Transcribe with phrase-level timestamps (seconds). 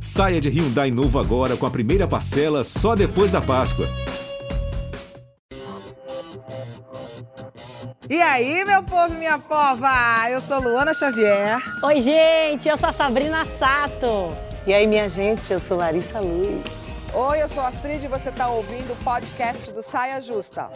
[0.00, 3.86] Saia de Hyundai novo agora com a primeira parcela só depois da Páscoa.
[8.08, 9.90] E aí, meu povo e minha pova?
[10.30, 11.58] Eu sou Luana Xavier.
[11.82, 14.32] Oi, gente, eu sou a Sabrina Sato.
[14.64, 16.64] E aí, minha gente, eu sou Larissa Luz.
[17.12, 20.70] Oi, eu sou a Astrid e você está ouvindo o podcast do Saia Justa.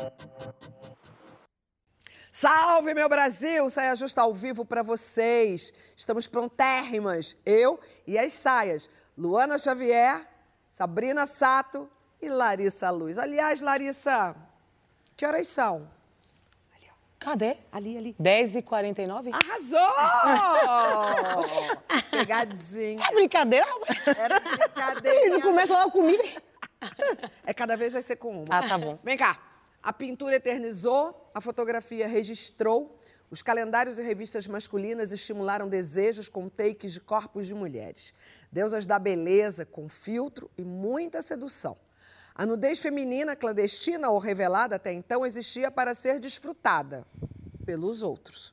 [2.32, 3.68] Salve, meu Brasil!
[3.68, 5.73] Saia Justa ao vivo para vocês.
[5.96, 8.89] Estamos prontérrimas, eu e as saias.
[9.21, 10.27] Luana Xavier,
[10.67, 11.90] Sabrina Sato
[12.22, 13.18] e Larissa Luz.
[13.18, 14.35] Aliás, Larissa,
[15.14, 15.86] que horas são?
[17.18, 17.54] Cadê?
[17.71, 18.17] Ali, ali.
[18.18, 19.35] 10h49?
[19.35, 19.79] Arrasou!
[22.11, 23.04] Pegadinha.
[23.07, 23.67] É brincadeira?
[24.07, 25.29] Era brincadeira.
[25.29, 26.22] Não começa logo comigo.
[27.44, 28.46] É cada vez vai ser com uma.
[28.49, 28.99] Ah, tá bom.
[29.05, 29.39] Vem cá.
[29.82, 32.98] A pintura eternizou, a fotografia registrou,
[33.30, 38.12] os calendários e revistas masculinas estimularam desejos com takes de corpos de mulheres.
[38.50, 41.77] Deusas da beleza, com filtro e muita sedução.
[42.34, 47.06] A nudez feminina, clandestina ou revelada até então, existia para ser desfrutada
[47.64, 48.52] pelos outros.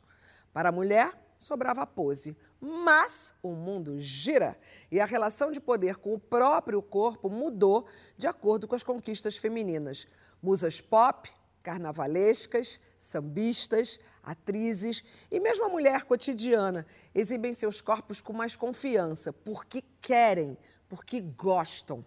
[0.53, 2.37] Para a mulher, sobrava a pose.
[2.59, 4.55] Mas o mundo gira
[4.91, 7.87] e a relação de poder com o próprio corpo mudou
[8.17, 10.07] de acordo com as conquistas femininas.
[10.41, 11.31] Musas pop,
[11.63, 19.83] carnavalescas, sambistas, atrizes e mesmo a mulher cotidiana exibem seus corpos com mais confiança, porque
[20.01, 20.57] querem,
[20.89, 22.05] porque gostam.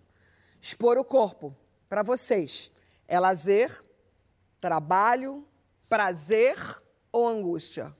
[0.60, 1.56] Expor o corpo,
[1.88, 2.70] para vocês,
[3.08, 3.82] é lazer,
[4.58, 5.46] trabalho,
[5.88, 6.56] prazer
[7.10, 7.94] ou angústia?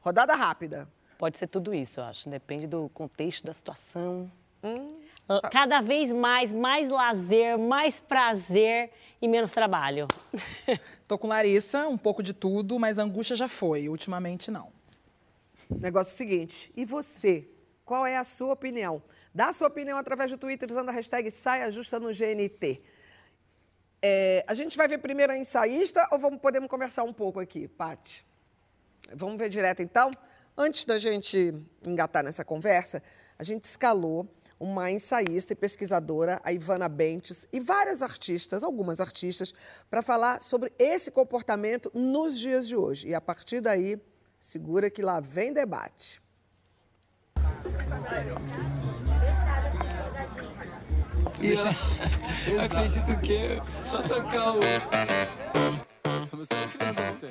[0.00, 0.88] Rodada rápida.
[1.16, 2.28] Pode ser tudo isso, eu acho.
[2.28, 4.30] Depende do contexto, da situação.
[4.62, 5.00] Hum.
[5.50, 8.90] Cada vez mais, mais lazer, mais prazer
[9.22, 10.06] e menos trabalho.
[11.06, 13.88] Tô com Larissa, um pouco de tudo, mas angústia já foi.
[13.88, 14.72] Ultimamente, não.
[15.68, 17.46] Negócio é seguinte, e você?
[17.84, 19.02] Qual é a sua opinião?
[19.34, 22.80] Dá a sua opinião através do Twitter usando a hashtag Saia Justa no GNT.
[24.00, 27.68] É, a gente vai ver primeiro a ensaísta ou vamos, podemos conversar um pouco aqui,
[27.68, 28.24] Paty?
[29.14, 30.10] Vamos ver direto então?
[30.56, 31.52] Antes da gente
[31.86, 33.02] engatar nessa conversa,
[33.38, 34.28] a gente escalou
[34.58, 39.52] uma ensaísta e pesquisadora, a Ivana Bentes, e várias artistas, algumas artistas,
[39.90, 43.08] para falar sobre esse comportamento nos dias de hoje.
[43.08, 44.00] E a partir daí,
[44.38, 46.22] segura que lá vem debate.
[51.40, 51.70] E ela,
[52.46, 54.60] eu acredito que só tocar o.
[56.36, 57.28] Você acredita?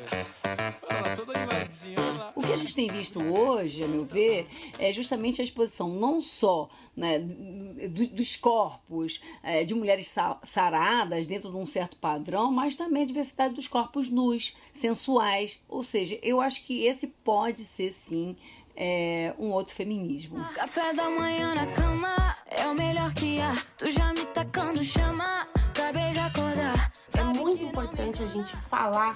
[1.16, 2.34] Toda animadinha, lá.
[2.36, 4.48] O que a gente tem visto hoje, a meu ver,
[4.80, 11.28] é justamente a exposição não só né, do- dos corpos é, de mulheres sa- saradas
[11.28, 15.60] dentro de um certo padrão, mas também a diversidade dos corpos nus, sensuais.
[15.68, 18.36] Ou seja, eu acho que esse pode ser sim
[18.76, 20.44] é, um outro feminismo.
[20.56, 22.16] Café da manhã na cama
[22.48, 23.56] é o melhor que há.
[23.78, 26.92] Tu já me tacando chama, acabei de acordar.
[27.16, 29.16] É muito importante a gente falar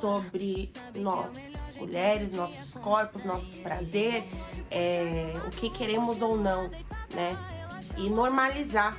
[0.00, 1.32] sobre nós,
[1.78, 4.24] mulheres, nossos corpos, nosso prazer,
[4.70, 6.70] é, o que queremos ou não,
[7.14, 7.36] né?
[7.96, 8.96] E normalizar.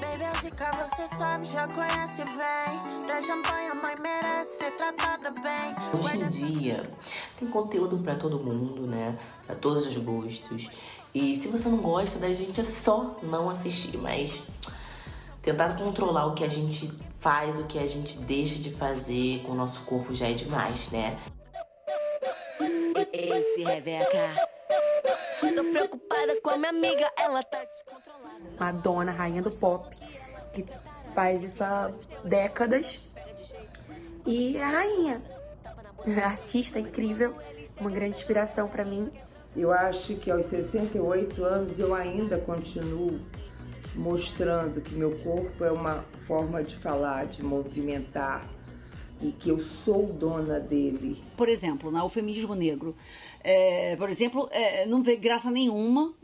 [0.00, 3.06] Baby, a zica você sabe, já conhece, vem.
[3.06, 6.00] Traz champanhe, mãe merece ser tratada bem.
[6.00, 6.90] Hoje em dia
[7.38, 9.18] tem conteúdo pra todo mundo, né?
[9.46, 10.70] Pra todos os gostos.
[11.14, 14.42] E se você não gosta da gente é só não assistir, mas
[15.42, 19.52] tentar controlar o que a gente faz, o que a gente deixa de fazer com
[19.52, 21.18] o nosso corpo já é demais, né?
[23.12, 24.34] Esse Rebeca.
[25.54, 28.40] Tô preocupada com a minha amiga, ela tá descontrolada.
[28.58, 29.94] Madonna, rainha do pop,
[30.54, 30.64] que
[31.14, 31.90] faz isso há
[32.24, 32.98] décadas.
[34.24, 35.22] E é a rainha.
[36.24, 37.36] Artista incrível,
[37.78, 39.10] uma grande inspiração pra mim.
[39.54, 43.20] Eu acho que aos 68 anos eu ainda continuo
[43.94, 48.46] mostrando que meu corpo é uma forma de falar, de movimentar
[49.22, 51.22] e que eu sou dona dele.
[51.36, 52.94] Por exemplo, né, o feminismo negro,
[53.42, 56.14] é, por exemplo, é, não vê graça nenhuma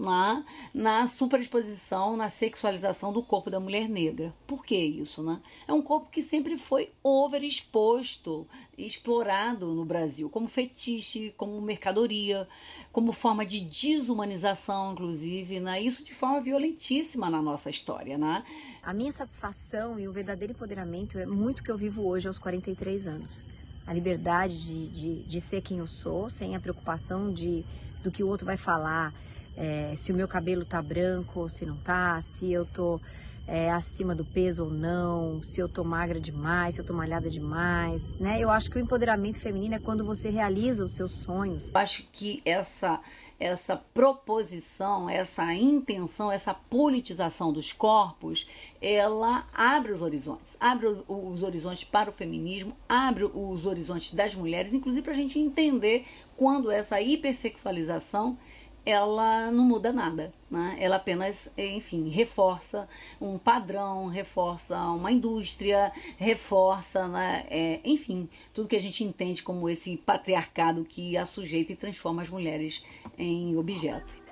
[0.72, 4.34] na superexposição, na sexualização do corpo da mulher negra.
[4.46, 5.40] Por que isso, né?
[5.68, 8.46] É um corpo que sempre foi overexposto,
[8.78, 12.48] explorado no Brasil, como fetiche, como mercadoria,
[12.96, 15.78] como forma de desumanização, inclusive, né?
[15.78, 18.42] Isso de forma violentíssima na nossa história, né?
[18.82, 23.06] A minha satisfação e o verdadeiro empoderamento é muito que eu vivo hoje aos 43
[23.06, 23.44] anos.
[23.86, 27.66] A liberdade de, de, de ser quem eu sou, sem a preocupação de,
[28.02, 29.12] do que o outro vai falar,
[29.54, 32.98] é, se o meu cabelo tá branco, se não tá, se eu tô
[33.46, 37.30] é, acima do peso ou não, se eu tô magra demais, se eu tô malhada
[37.30, 38.40] demais, né?
[38.40, 41.70] Eu acho que o empoderamento feminino é quando você realiza os seus sonhos.
[41.72, 43.00] Eu acho que essa
[43.38, 48.46] essa proposição, essa intenção, essa politização dos corpos,
[48.80, 54.72] ela abre os horizontes, abre os horizontes para o feminismo, abre os horizontes das mulheres,
[54.72, 58.38] inclusive para a gente entender quando essa hipersexualização
[58.86, 60.76] ela não muda nada, né?
[60.78, 62.88] Ela apenas, enfim, reforça
[63.20, 67.44] um padrão, reforça uma indústria, reforça, né?
[67.50, 72.30] É, enfim, tudo que a gente entende como esse patriarcado que assujeita e transforma as
[72.30, 72.82] mulheres
[73.18, 74.25] em objeto.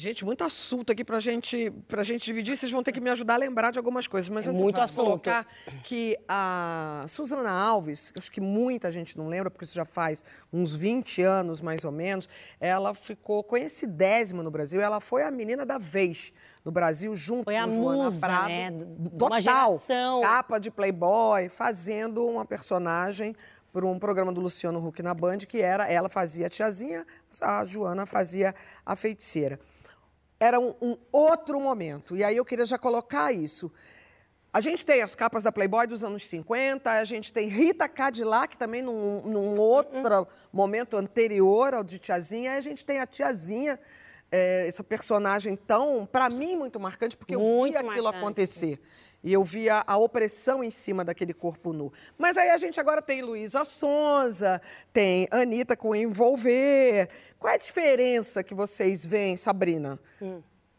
[0.00, 2.56] Gente, muito assunto aqui pra gente, pra gente dividir.
[2.56, 4.30] Vocês vão ter que me ajudar a lembrar de algumas coisas.
[4.30, 5.04] Mas É antes muito eu posso assunto.
[5.04, 5.46] colocar
[5.84, 10.74] que a Suzana Alves, acho que muita gente não lembra, porque isso já faz uns
[10.74, 14.80] 20 anos, mais ou menos, ela ficou conhecidésima no Brasil.
[14.80, 16.32] Ela foi a menina da vez
[16.64, 18.48] no Brasil, junto Foi a com Joana musa, Prado.
[18.48, 18.70] né,
[19.18, 19.40] Total.
[19.42, 20.22] geração.
[20.22, 23.36] Capa de Playboy, fazendo uma personagem
[23.70, 27.06] por um programa do Luciano Huck na Band, que era, ela fazia a tiazinha,
[27.42, 28.54] a Joana fazia
[28.84, 29.60] a feiticeira
[30.40, 32.16] era um, um, outro momento.
[32.16, 33.70] E aí eu queria já colocar isso.
[34.52, 38.56] A gente tem as capas da Playboy dos anos 50, a gente tem Rita Cadillac
[38.56, 43.78] também num, num outro momento anterior ao de Tiazinha, aí a gente tem a Tiazinha,
[44.32, 48.24] é, essa personagem tão, para mim, muito marcante, porque eu Muito vi aquilo marcante.
[48.24, 48.80] acontecer.
[49.22, 51.92] E eu via a opressão em cima daquele corpo nu.
[52.16, 54.62] Mas aí a gente agora tem Luísa Sonza,
[54.92, 57.08] tem Anitta com Envolver.
[57.38, 60.00] Qual é a diferença que vocês veem, Sabrina,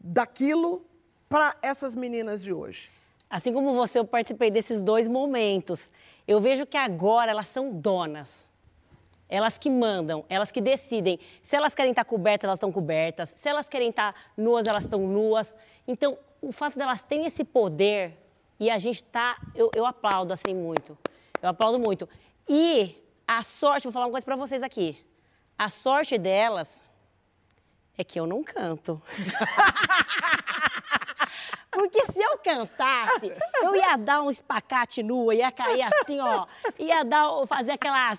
[0.00, 0.84] daquilo
[1.28, 2.90] para essas meninas de hoje?
[3.30, 5.90] Assim como você, eu participei desses dois momentos.
[6.26, 8.50] Eu vejo que agora elas são donas.
[9.28, 11.18] Elas que mandam, elas que decidem.
[11.42, 13.30] Se elas querem estar cobertas, elas estão cobertas.
[13.30, 15.54] Se elas querem estar nuas, elas estão nuas.
[15.88, 18.21] Então, o fato delas terem esse poder
[18.62, 20.96] e a gente tá, eu, eu aplaudo assim muito.
[21.42, 22.08] Eu aplaudo muito.
[22.48, 22.94] E
[23.26, 25.04] a sorte, vou falar uma coisa para vocês aqui.
[25.58, 26.84] A sorte delas
[27.98, 29.02] é que eu não canto.
[31.72, 33.32] Porque se eu cantasse,
[33.62, 36.46] eu ia dar um espacate nua, ia cair assim, ó.
[36.78, 38.18] Ia dar, fazer aquelas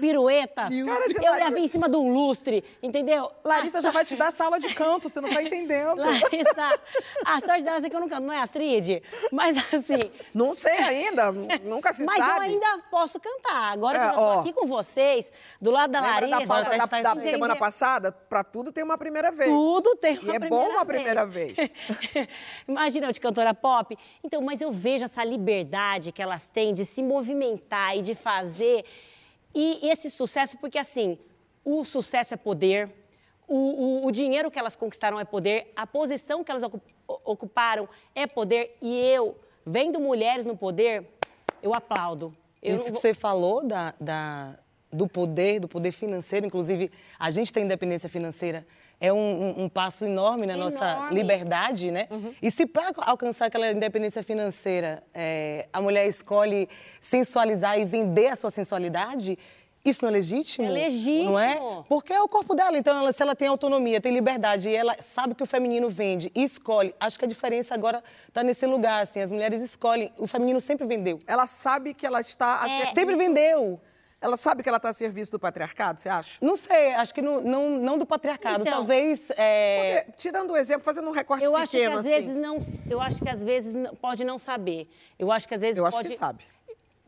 [0.00, 0.70] piruetas.
[0.70, 1.50] Cara eu ia Larissa.
[1.50, 3.30] vir em cima de um lustre, entendeu?
[3.44, 5.98] Larissa já vai te dar sala de canto, você não tá entendendo.
[5.98, 6.80] Larissa,
[7.26, 9.02] a sorte dela é que eu não canto, não é, Astrid?
[9.30, 10.10] Mas assim...
[10.32, 11.30] Não sei ainda,
[11.62, 12.36] nunca se mas sabe.
[12.38, 13.72] eu ainda posso cantar.
[13.72, 14.40] Agora É, que eu tô ó.
[14.40, 15.30] aqui com vocês,
[15.60, 16.40] do lado da Lembra Larissa...
[16.40, 17.30] da pauta da, da entendeu?
[17.32, 18.10] semana passada?
[18.10, 19.50] Para tudo tem uma primeira vez.
[19.50, 21.56] Tudo tem uma E é primeira bom uma primeira vez.
[22.66, 23.96] Imagina eu de cantora pop.
[24.22, 28.84] Então, mas eu vejo essa liberdade que elas têm de se movimentar e de fazer.
[29.54, 31.18] E esse sucesso, porque assim,
[31.64, 32.90] o sucesso é poder,
[33.48, 36.62] o, o- o dinheiro que elas conquistaram é poder, a posição que elas
[37.06, 38.76] ocuparam é poder.
[38.80, 39.36] E eu,
[39.66, 41.06] vendo mulheres no poder,
[41.62, 42.34] eu aplaudo.
[42.62, 44.58] Eu Isso não que vou- você falou da, da-
[44.92, 48.66] do poder, do poder financeiro, inclusive a gente tem independência financeira,
[49.00, 49.16] é um,
[49.58, 51.14] um- um passo enorme na nossa Enorme.
[51.14, 52.06] liberdade, né?
[52.40, 56.68] E se para alcançar aquela independência financeira é, a mulher escolhe
[57.00, 59.38] sensualizar e vender a sua sensualidade,
[59.84, 60.66] isso não é legítimo?
[60.66, 61.32] É legítimo.
[61.32, 61.58] Não é?
[61.86, 62.78] Porque é o corpo dela.
[62.78, 66.32] Então, ela- se ela tem autonomia, tem liberdade e ela sabe que o feminino vende
[66.34, 70.10] e escolhe, acho que a diferença agora está nesse lugar, assim, as mulheres escolhem.
[70.16, 71.20] O feminino sempre vendeu.
[71.26, 72.94] Ela sabe que ela está É.
[72.94, 73.78] Sempre vendeu.
[74.24, 76.38] Ela sabe que ela está a serviço do patriarcado, você acha?
[76.40, 78.62] Não sei, acho que não, não, não do patriarcado.
[78.62, 79.30] Então, Talvez.
[79.36, 82.14] é, Porque, tirando o exemplo, fazendo um recorte Eu acho que pequeno às assim.
[82.14, 84.88] vezes não, eu acho que às vezes pode não saber.
[85.18, 86.42] Eu acho que às vezes Eu acho pode que sabe.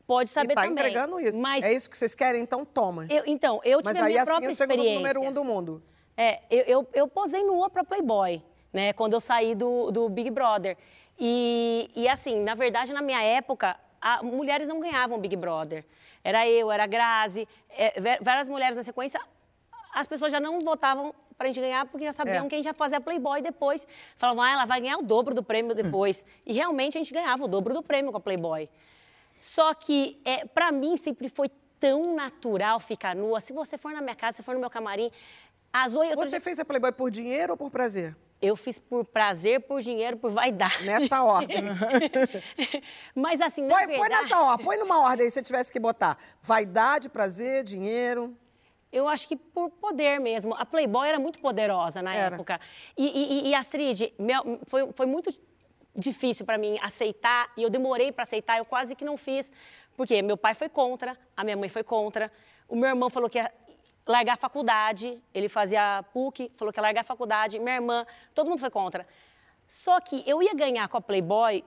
[0.06, 0.72] Pode saber e tá também.
[0.76, 1.38] entregando isso.
[1.38, 2.42] Mas É isso que vocês querem?
[2.42, 3.06] Então toma.
[3.08, 4.98] eu, então, eu tive Mas a aí minha assim própria eu chego no experiência.
[5.00, 5.82] número um do mundo.
[6.18, 8.42] É, eu, eu, eu posei nua pra Playboy,
[8.74, 8.92] né?
[8.92, 10.76] Quando eu saí do, do Big Brother.
[11.18, 15.84] E, e assim, na verdade, na minha época, a- mulheres não ganhavam Big Brother.
[16.24, 19.20] Era eu, era a Grazi, é, várias mulheres na sequência.
[19.94, 22.48] As pessoas já não votavam pra gente ganhar porque já sabiam É.
[22.48, 23.86] que a gente ia fazer a Playboy depois.
[24.16, 26.24] Falavam, ah, ela vai ganhar o dobro do prêmio depois.
[26.44, 28.68] E realmente a gente ganhava o dobro do prêmio com a Playboy.
[29.38, 33.38] Só que, é, para mim, sempre foi tão natural ficar nua.
[33.40, 35.10] Se você for na minha casa, se for no meu camarim,
[35.72, 36.16] as oito...
[36.16, 38.16] Você fez a Playboy por dinheiro ou por prazer?
[38.40, 40.84] Eu fiz por prazer, por dinheiro, por vaidade.
[40.84, 41.56] Nessa ordem.
[43.14, 43.98] Mas assim, na Põe, verdade...
[43.98, 46.18] põe nessa ordem, põe numa ordem aí se você tivesse que botar.
[46.42, 48.36] Vaidade, prazer, dinheiro.
[48.92, 50.54] Eu acho que por poder mesmo.
[50.54, 52.34] A Playboy era muito poderosa na Era.
[52.36, 52.60] época.
[52.96, 53.06] E,
[53.46, 55.34] e, e Astrid, meu- foi, foi muito
[55.94, 59.50] difícil para mim aceitar e eu demorei para aceitar, eu quase que não fiz,
[59.96, 62.30] porque meu pai foi contra, a minha mãe foi contra,
[62.68, 63.50] o meu irmão falou que ia
[64.06, 68.48] largar a faculdade, ele fazia PUC, falou que ia largar a faculdade, minha irmã, todo
[68.48, 69.06] mundo foi contra.
[69.66, 71.64] Só que eu ia ganhar com a Playboy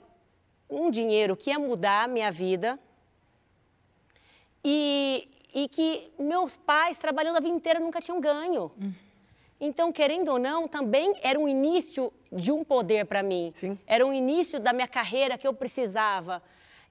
[0.70, 2.80] um dinheiro que ia mudar a minha vida
[4.64, 8.72] e, e que meus pais, trabalhando a vida inteira, nunca tinham ganho.
[9.60, 13.52] Então, querendo ou não, também era um início de um poder para mim.
[13.86, 16.42] Era um início da minha carreira que eu precisava.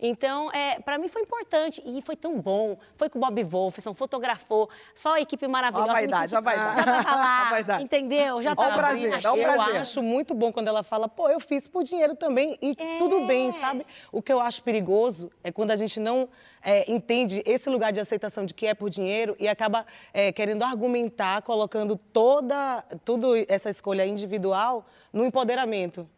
[0.01, 2.79] Então, é, para mim foi importante e foi tão bom.
[2.97, 5.89] Foi com o Bob Wolfson, fotografou, só a equipe maravilhosa.
[5.89, 6.77] Ó a vaidade, senti- ó a vaidade.
[6.87, 7.83] Já tava lá, Ó a vaidade.
[7.85, 8.43] entendeu?
[8.43, 9.77] Já Ó o prazer, dá um eu prazer.
[9.81, 13.51] acho muito bom quando ela fala, pô, eu fiz por dinheiro também e tudo bem,
[13.51, 13.85] sabe?
[14.13, 16.29] O que eu acho perigoso é quando a gente não
[16.63, 20.63] é, entende esse lugar de aceitação de que é por dinheiro e acaba é, querendo
[20.63, 26.09] argumentar, colocando toda tudo essa escolha individual no empoderamento.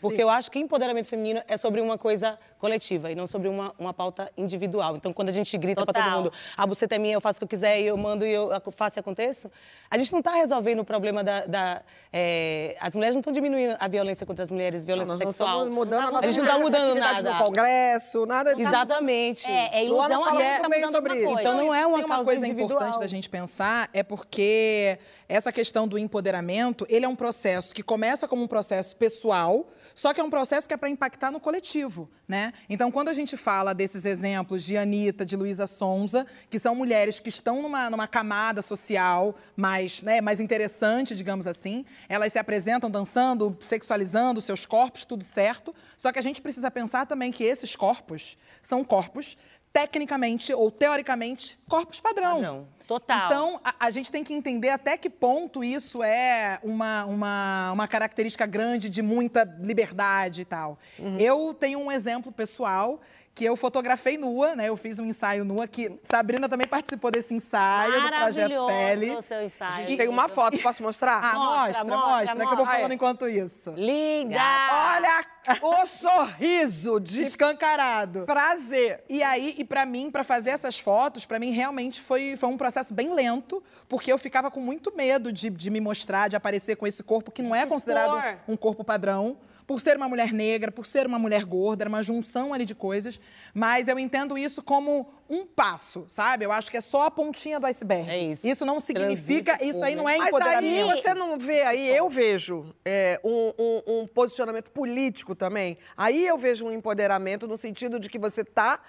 [0.00, 0.22] Porque Sim.
[0.22, 3.92] eu acho que empoderamento feminino é sobre uma coisa coletiva e não sobre uma, uma
[3.92, 4.96] pauta individual.
[4.96, 7.40] Então, quando a gente grita para todo mundo, a buceta é minha, eu faço o
[7.40, 9.50] que eu quiser e eu mando e eu faço e aconteço,
[9.90, 11.44] a gente não está resolvendo o problema da...
[11.44, 11.82] da,
[12.12, 15.58] é, as mulheres não estão diminuindo a violência contra as mulheres, violência Nós não sexual.
[15.58, 17.32] estamos mudando a nossa a gente não está mudando nada.
[17.32, 18.68] no Congresso, nada disso.
[18.68, 19.50] Exatamente.
[19.50, 21.26] É, é ilusão, a gente muito tá sobre isso.
[21.26, 21.40] coisa.
[21.40, 22.80] Então não é uma Tem uma causa coisa individual.
[22.80, 27.82] importante da gente pensar é porque essa questão do empoderamento, ele é um processo que
[27.82, 31.40] começa como um processo pessoal, só que é um processo que é para impactar no
[31.40, 32.52] coletivo, né?
[32.68, 37.20] Então, quando a gente fala desses exemplos de Anitta, de Luísa Sonza, que são mulheres
[37.20, 42.90] que estão numa, numa camada social mais, né, mais interessante, digamos assim, elas se apresentam
[42.90, 47.76] dançando, sexualizando seus corpos, tudo certo, só que a gente precisa pensar também que esses
[47.76, 49.36] corpos são corpos
[49.72, 52.34] tecnicamente ou teoricamente corpos padrão.
[52.34, 52.68] Padrão.
[52.86, 53.26] Total.
[53.26, 57.88] Então, a, a gente tem que entender até que ponto isso é uma, uma, uma
[57.88, 60.78] característica grande de muita liberdade e tal.
[61.18, 63.00] Eu tenho um exemplo pessoal
[63.34, 64.68] que eu fotografei nua, né?
[64.68, 69.10] Eu fiz um ensaio nua que Sabrina também participou desse ensaio do projeto Maravilhoso Pele.
[69.16, 69.72] o seu ensaio.
[69.72, 71.18] A gente tem uma foto, posso mostrar?
[71.24, 72.74] Ah, Mostra, mostra, mostra, mostra, que eu vou mostra.
[72.76, 73.72] falando enquanto isso.
[73.74, 74.36] Linda!
[74.94, 75.24] Olha
[75.62, 78.24] o sorriso de Escancarado.
[78.26, 79.02] prazer.
[79.08, 82.56] E aí, e pra mim, pra fazer essas fotos, pra mim realmente foi, foi um
[82.56, 86.76] processo bem lento, porque eu ficava com muito medo de, de me mostrar, de aparecer
[86.76, 88.36] com esse corpo que não é considerado expor.
[88.46, 89.36] um corpo padrão.
[89.66, 92.74] Por ser uma mulher negra, por ser uma mulher gorda, era uma junção ali de
[92.74, 93.20] coisas.
[93.54, 96.44] Mas eu entendo isso como um passo, sabe?
[96.44, 98.10] Eu acho que é só a pontinha do iceberg.
[98.10, 98.46] É isso.
[98.46, 100.86] Isso não significa, Transita isso aí não é Mas aí empoderamento.
[101.02, 105.78] você não vê aí, eu vejo é, um, um- um posicionamento político também.
[105.96, 108.80] Aí eu vejo um empoderamento no sentido de que você está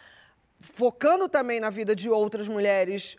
[0.60, 3.16] focando também na vida de outras mulheres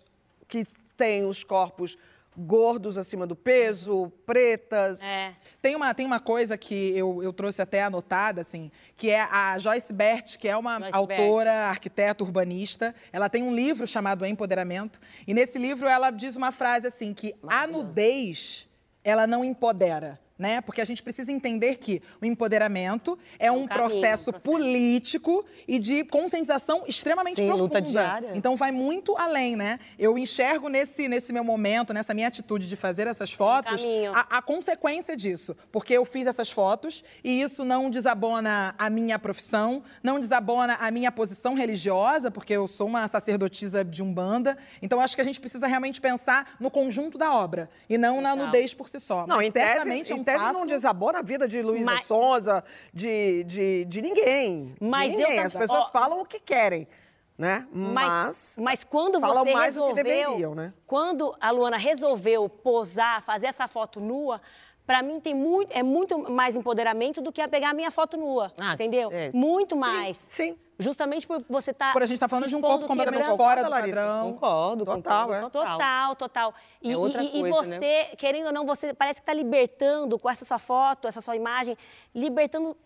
[0.49, 0.64] que
[0.96, 1.96] têm os corpos
[2.37, 5.02] gordos acima do peso, pretas.
[5.02, 5.34] É.
[5.64, 9.59] Tem uma, tem uma coisa que eu, eu trouxe até anotada, assim, que é a
[9.59, 12.94] Joyce Bert, que é uma Joyce autora, arquiteta, urbanista.
[13.11, 15.00] Ela tem um livro chamado Empoderamento.
[15.26, 18.68] E nesse livro ela diz uma frase assim, que a nudez,
[19.02, 20.21] ela não empodera.
[20.36, 20.60] Né?
[20.60, 24.50] Porque a gente precisa entender que o empoderamento é um, caminho, um processo, processo.
[24.50, 27.62] político e de conscientização extremamente Sim, profunda.
[27.62, 28.32] luta diária.
[28.34, 29.78] Então vai muito além, né?
[29.96, 34.12] Eu enxergo nesse, nesse meu momento, nessa minha atitude de fazer essas fotos, caminho.
[34.12, 35.56] a, a consequência disso.
[35.70, 40.90] Porque eu fiz essas fotos e isso não desabona a minha profissão, não desabona a
[40.90, 44.58] minha posição religiosa, porque eu sou uma sacerdotisa de Umbanda.
[44.82, 48.30] Então acho que a gente precisa realmente pensar no conjunto da obra e não na
[48.30, 48.46] Total.
[48.46, 49.26] nudez por si só.
[49.28, 50.59] Não, Mas em tese, certamente é um tese passo...
[50.59, 54.75] não desabona a vida de Luísa Mas- Sonza, de, de, de ninguém.
[54.81, 55.38] Mas de ninguém.
[55.40, 56.88] As pessoas ó, falam o que querem,
[57.37, 57.66] né?
[57.73, 60.73] Mas, Mas, mas quando falam você mais do que resolveu, deveriam, né?
[60.87, 64.40] quando a Luana resolveu posar, fazer essa foto nua,
[64.86, 68.16] pra mim tem muito, é muito mais empoderamento do que a pegar a minha foto
[68.16, 69.10] nua, Ah, entendeu?
[69.12, 69.30] é.
[69.32, 70.16] Muito mais.
[70.16, 70.56] sim.
[70.76, 73.70] Justamente por você estar Por a gente tá falando de um corpo completamente fora do
[73.70, 74.32] padrão.
[74.32, 75.50] Concordo, Total, concordo, é.
[75.50, 76.54] Total, total.
[76.82, 77.78] E, É outra e- e coisa, né?
[77.78, 81.36] você, querendo ou não, você parece que está libertando com essa sua foto, essa sua
[81.36, 81.78] imagem,
[82.12, 82.76] libertando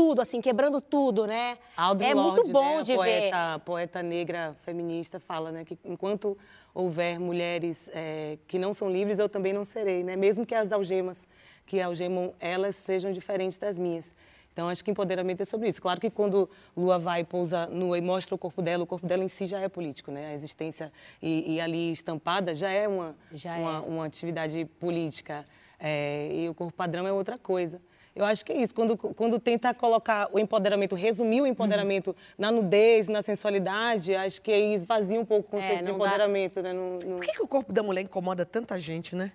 [0.00, 1.58] tudo, assim, quebrando tudo, né?
[1.76, 2.96] Audre é Lorde, muito bom né, de ver.
[2.96, 6.38] poeta, Poeta negra feminista fala, né, que enquanto
[6.72, 10.16] houver mulheres eh, que não são livres, eu também não serei, né?
[10.16, 11.28] Mesmo que as algemas
[11.66, 14.14] que algemam elas sejam diferentes das minhas.
[14.50, 15.82] Então, acho que empoderamento é sobre isso.
[15.82, 19.22] Claro que quando Lua vai, pousa nua e mostra o corpo dela, o corpo dela
[19.22, 20.28] em si já é político, né?
[20.30, 20.90] A existência
[21.20, 23.80] e, e ali estampada já é uma, Já uma, é.
[23.80, 25.44] uma atividade política.
[25.78, 27.80] É, e o corpo padrão é outra coisa.
[28.20, 28.74] Eu acho que é isso.
[28.74, 34.52] Quando, quando tenta colocar o empoderamento, resumir o empoderamento na nudez, na sensualidade, acho que
[34.52, 36.04] aí esvazia um pouco o conceito de não dá.
[36.04, 36.70] empoderamento, né?
[36.74, 37.16] Não, não...
[37.16, 39.32] Por que, que o corpo da mulher incomoda tanta gente, né?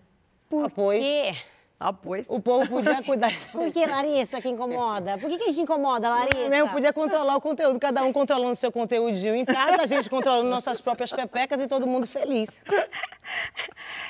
[0.48, 1.01] Por Apoio.
[1.01, 1.36] quê?
[1.77, 2.29] Ah, pois.
[2.29, 3.29] O povo podia cuidar.
[3.51, 5.17] Por que, Larissa, que incomoda?
[5.17, 6.48] Por que, que a gente incomoda, Larissa?
[6.50, 10.10] Mesmo podia controlar o conteúdo, cada um controlando o seu conteúdinho em casa, a gente
[10.10, 12.63] controlando nossas próprias pepecas e todo mundo feliz.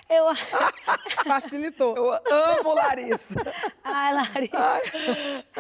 [0.08, 0.26] Eu...
[1.26, 1.98] Facilitou.
[1.98, 3.42] Eu amo Larissa.
[3.84, 4.82] Ai, Larissa.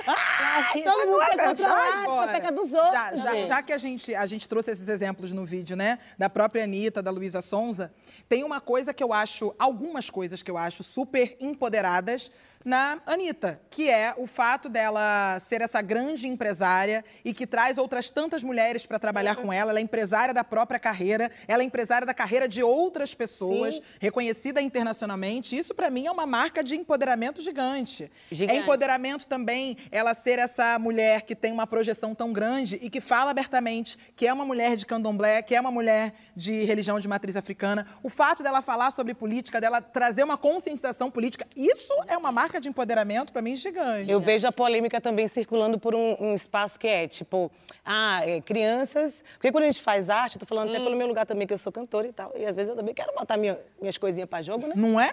[0.07, 3.77] Ai, todo mundo quer controlar Agora, as pepecas dos outros, já, já- já que a
[3.79, 5.97] gente, a gente trouxe esses exemplos no vídeo, né?
[6.19, 7.91] Da própria Anitta, da Luísa Sonza,
[8.29, 12.31] tem uma coisa que eu acho, algumas coisas que eu acho super empoderadas apresentadas
[12.65, 18.09] na Anitta, que é o fato dela ser essa grande empresária e que traz outras
[18.09, 19.69] tantas mulheres para trabalhar com ela.
[19.71, 23.81] Ela é empresária da própria carreira, ela é empresária da carreira de outras pessoas, Sim.
[23.99, 25.55] reconhecida internacionalmente.
[25.55, 28.11] Isso, para mim, é uma marca de empoderamento gigante.
[28.31, 28.57] Gigante.
[28.57, 32.99] É empoderamento também ela ser essa mulher que tem uma projeção tão grande e que
[32.99, 37.07] fala abertamente que é uma mulher de candomblé, que é uma mulher de religião de
[37.07, 37.85] matriz africana.
[38.01, 42.54] O fato dela falar sobre política, dela trazer uma conscientização política, isso é uma marca
[42.59, 44.09] de empoderamento para mim gigante.
[44.09, 47.51] Eu vejo a polêmica também circulando por um, um espaço que é tipo,
[47.85, 49.23] ah, é, crianças.
[49.33, 51.53] Porque quando a gente faz arte, eu tô falando até pelo meu lugar também, que
[51.53, 52.31] eu sou cantora e tal.
[52.35, 54.73] E às vezes eu também quero botar minha- minhas coisinhas pra jogo, né?
[54.75, 55.11] Não é?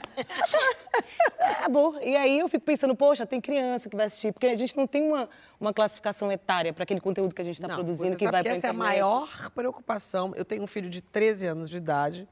[1.64, 1.94] É bom.
[2.02, 4.32] E aí eu fico pensando, poxa, tem criança que vai assistir.
[4.32, 5.28] Porque a gente não tem uma,
[5.60, 8.42] uma classificação etária para aquele conteúdo que a gente está produzindo, você que sabe vai
[8.42, 8.88] que pra essa é a internet.
[9.00, 10.32] maior preocupação.
[10.36, 12.28] Eu tenho um filho de 13 anos de idade.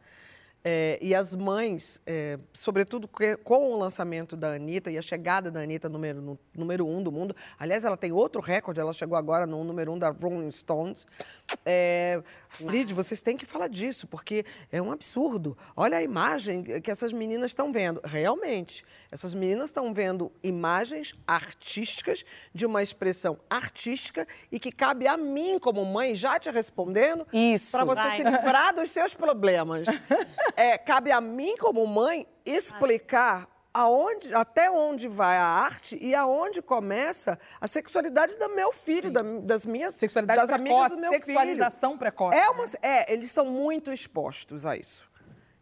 [0.62, 3.08] É, e as mães, é, sobretudo
[3.42, 7.10] com o lançamento da Anitta e a chegada da Anitta número, no- número um do
[7.10, 7.34] mundo.
[7.58, 11.06] Aliás, ela tem outro recorde, ela chegou agora no número um da Rolling Stones.
[11.64, 15.56] É, Astrid, vocês têm que falar disso, porque é um absurdo.
[15.76, 18.00] Olha a imagem que essas meninas estão vendo.
[18.04, 22.24] Realmente, essas meninas estão vendo imagens artísticas
[22.54, 27.72] de uma expressão artística e que cabe a mim, como mãe, já te respondendo, Isso.
[27.72, 28.16] para você Vai.
[28.16, 29.86] se livrar dos seus problemas.
[30.56, 36.60] É, cabe a mim, como mãe, explicar aonde, até onde vai a arte e aonde
[36.60, 41.12] começa a sexualidade do meu filho, da- das minhas Sexualidade das amigas precoce, do meu
[41.12, 41.98] sexualização filho.
[42.00, 42.36] precoce.
[42.36, 45.08] É, uma, é, eles são muito expostos a isso.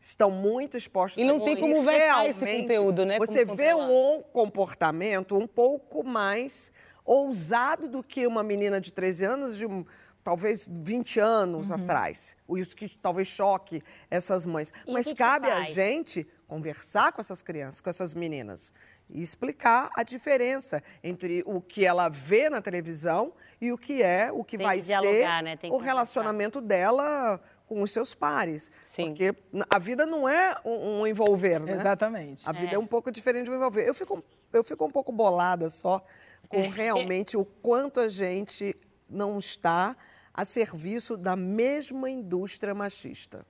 [0.01, 3.19] Estão muito expostos E não tem como vetar esse conteúdo, né?
[3.19, 3.93] Você Como vê controlar.
[3.93, 6.73] um comportamento um pouco mais
[7.05, 9.85] ousado do que uma menina de 13 anos de um,
[10.29, 12.37] talvez 20 anos atrás.
[12.51, 14.75] Isso que talvez choque essas mães.
[14.87, 15.69] E Mas que que cabe a faz?
[15.71, 18.75] gente conversar com essas crianças, com essas meninas
[19.09, 24.31] e explicar a diferença entre o que ela vê na televisão e o que é,
[24.31, 25.57] o que Tem vai que ser dialogar, né?
[25.57, 28.71] Tem que o relacionamento dela com os seus pares.
[28.85, 29.07] Sim.
[29.07, 29.35] Porque
[29.71, 31.73] a vida não é um, um envolver, né?
[31.73, 32.47] Exatamente.
[32.47, 32.75] A vida é.
[32.75, 32.79] É.
[32.79, 33.89] um pouco diferente de um envolver.
[33.89, 36.05] Eu fico, eu fico um pouco bolada só
[36.51, 38.75] com realmente o quanto a gente
[39.09, 39.97] não está
[40.41, 43.45] a serviço da mesma indústria machista.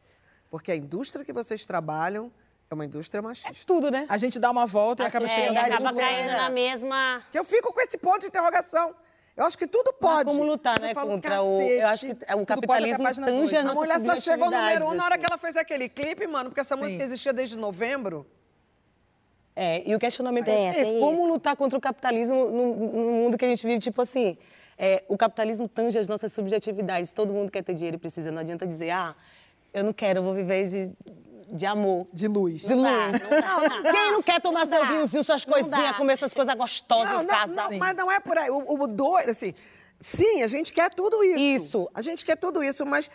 [0.50, 2.32] Porque a indústria que vocês trabalham
[2.70, 3.66] é uma indústria machista.
[3.66, 4.06] Tudo, né?
[4.08, 6.48] A gente dá uma volta e A acaba É, chegando e na acaba caindo na
[6.48, 7.22] mesma.
[7.30, 8.94] Que eu fico com esse ponto de interrogação.
[9.36, 10.30] Eu acho que tudo Mas pode.
[10.30, 11.58] como lutar, Mas né, falo, contra o...
[11.58, 13.54] "Cacete, Eu acho que o até a capitalismo tange dois.
[13.54, 15.20] as A mulher só chegou no número um na hora assim.
[15.20, 16.82] que ela fez aquele clipe, mano, porque essa Sim.
[16.82, 18.26] música existia desde novembro.
[19.54, 20.90] É, e o questionamento Tem, é esse.
[20.92, 21.26] tem Como isso.
[21.32, 23.78] lutar contra o capitalismo no, no mundo que a gente vive?
[23.80, 24.38] Tipo assim,
[24.78, 27.12] é, o capitalismo tange as nossas subjetividades.
[27.12, 28.30] Todo mundo quer ter dinheiro e precisa.
[28.30, 29.14] Não adianta dizer, ah,
[29.74, 30.90] eu não quero, eu vou viver de,
[31.52, 32.06] de amor.
[32.12, 32.62] De luz.
[32.62, 32.88] De luz.
[33.92, 34.88] Quem não quer tomar seu dá.
[34.88, 35.94] vinhozinho, suas Não coisinhas, dá.
[35.94, 37.54] comer essas coisas gostosas Não, em não, casa?
[37.54, 38.50] não, mas não é por aí.
[38.50, 39.52] O, o doido, assim,
[39.98, 41.38] sim, a gente quer tudo isso.
[41.38, 41.90] Isso.
[41.92, 43.10] A gente quer tudo isso, mas.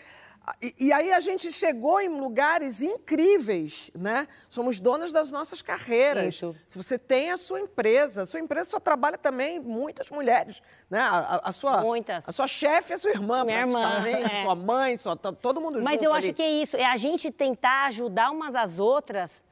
[0.61, 4.27] E, e aí a gente chegou em lugares incríveis, né?
[4.49, 6.33] Somos donas das nossas carreiras.
[6.35, 6.53] Isso.
[6.67, 10.99] Se você tem a sua empresa, a sua empresa só trabalha também muitas mulheres, né?
[10.99, 12.27] A, a- sua, Muitas.
[12.27, 14.41] A sua chefe é sua irmã, Minha irmã, é.
[14.43, 16.25] sua mãe, sua, todo mundo junto Mas eu ali.
[16.27, 19.45] acho que é isso, é a gente tentar ajudar umas às outras,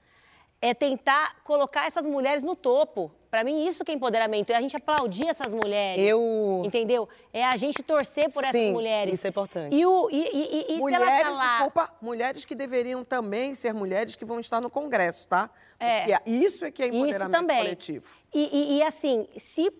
[0.61, 3.11] é tentar colocar essas mulheres no topo.
[3.31, 6.03] Pra mim, isso que é empoderamento, é a gente aplaudir essas mulheres.
[6.05, 7.07] Eu- Entendeu?
[7.33, 9.13] É a gente torcer por essas Sim, mulheres.
[9.13, 9.73] isso é importante.
[9.75, 11.47] E, o, e, e, e- e mulheres, se ela tá lá...
[11.47, 15.49] desculpa, mulheres que deveriam também ser mulheres que vão estar no Congresso, tá?
[15.79, 16.17] É.
[16.17, 17.57] Porque isso é que é Isso empoderamento também.
[17.57, 18.13] coletivo.
[18.33, 19.71] E, e- e, assim, se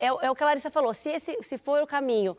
[0.00, 2.36] é, o- é o que a Larissa falou, se, esse, se for o caminho,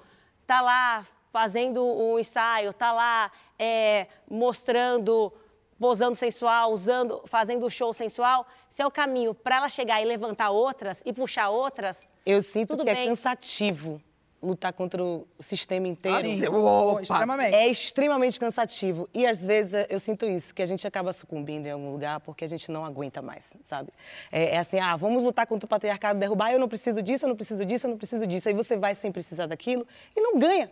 [0.48, 5.32] tá lá fazendo um ensaio, tá lá é, mostrando,
[5.80, 10.52] posando sensual, usando, fazendo show sensual, se é o caminho para ela chegar e levantar
[10.52, 13.04] outras e puxar outras, Eu sinto Tudo que bem.
[13.04, 14.02] é cansativo
[14.42, 16.18] lutar contra o sistema inteiro.
[16.18, 16.36] Ah, sim.
[16.36, 16.48] Sim.
[16.48, 17.02] Opa.
[17.02, 17.56] Extremamente.
[17.56, 19.10] É extremamente cansativo.
[19.14, 22.46] E às vezes eu sinto isso, que a gente acaba sucumbindo em algum lugar porque
[22.46, 23.90] a gente não aguenta mais, sabe?
[24.32, 27.30] É, é assim, ah, vamos lutar contra o patriarcado, derrubar, eu não preciso disso, eu
[27.30, 28.48] não preciso disso, eu não preciso disso.
[28.48, 29.86] Aí você vai sem precisar daquilo
[30.16, 30.72] e não ganha.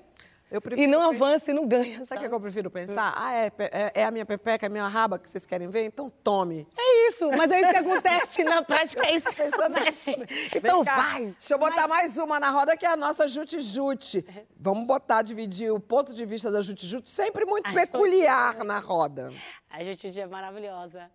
[0.54, 2.06] Eu prefiro e não pensar- avança e não ganha.
[2.06, 3.12] Sabe o que eu prefiro pensar?
[3.18, 5.84] Ah, é, é, é a minha pepeca, é a minha raba que vocês querem ver?
[5.86, 6.68] Então tome.
[6.78, 10.16] É isso, mas é isso que acontece na prática, é isso que acontece.
[10.56, 11.26] Então vai.
[11.40, 14.24] Deixa eu botar mais uma na roda, que é a nossa Jute Jute.
[14.56, 19.34] Vamos botar, dividir o ponto de vista da Jute Jute, sempre muito peculiar na roda.
[19.72, 21.10] A Juti é maravilhosa.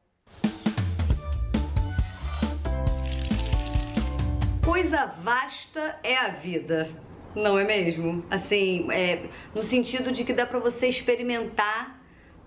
[4.65, 6.91] Coisa vasta é a vida,
[7.39, 8.25] não é mesmo?
[8.31, 9.23] Assim, é,
[9.55, 11.99] no sentido de que dá pra você experimentar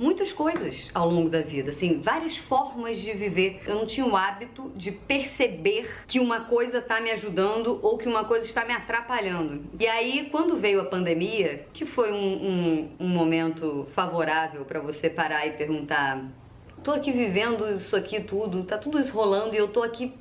[0.02, 3.62] muitas coisas ao longo da vida, assim, várias formas de viver.
[3.68, 8.08] Eu não tinha o hábito de perceber que uma coisa tá me ajudando ou que
[8.08, 9.64] uma coisa está me atrapalhando.
[9.80, 15.08] E aí, quando veio a pandemia, que foi um, um, um momento favorável pra você
[15.08, 16.26] parar e perguntar:
[16.84, 20.16] tô aqui vivendo isso aqui tudo, tá tudo isso rolando e eu tô aqui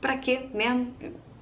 [0.00, 0.94] pra quê mesmo?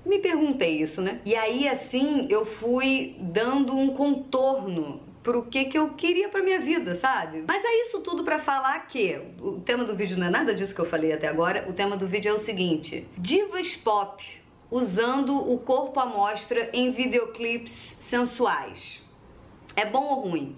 [0.04, 1.20] Me perguntei isso, né?
[1.24, 6.60] E aí, assim, eu fui dando um contorno pro que que eu queria pra minha
[6.60, 7.44] vida, sabe?
[7.48, 10.74] Mas é isso tudo pra falar que o tema do vídeo não é nada disso
[10.74, 11.64] que eu falei até agora.
[11.68, 14.22] O tema do vídeo é o seguinte: divas pop
[14.70, 19.02] usando o corpo à mostra em videoclipes sensuais.
[19.74, 20.56] É bom ou ruim?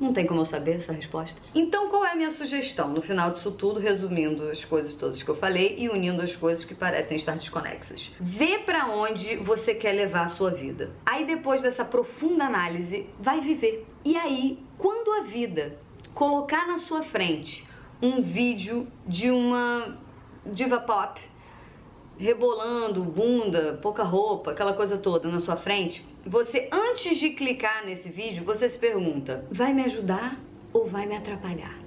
[0.00, 1.40] Não tem como eu saber essa resposta.
[1.54, 2.88] Então, qual é a minha sugestão?
[2.88, 6.64] No final disso tudo, resumindo as coisas todas que eu falei e unindo as coisas
[6.64, 8.10] que parecem estar desconexas.
[8.20, 10.90] Vê pra onde você quer levar a sua vida.
[11.06, 13.86] Aí, depois dessa profunda análise, vai viver.
[14.04, 15.78] E aí, quando a vida
[16.12, 17.66] colocar na sua frente
[18.02, 19.96] um vídeo de uma
[20.44, 21.20] diva pop
[22.18, 28.08] rebolando, bunda, pouca roupa, aquela coisa toda na sua frente, você antes de clicar nesse
[28.08, 30.38] vídeo, você se pergunta: vai me ajudar
[30.72, 31.84] ou vai me atrapalhar?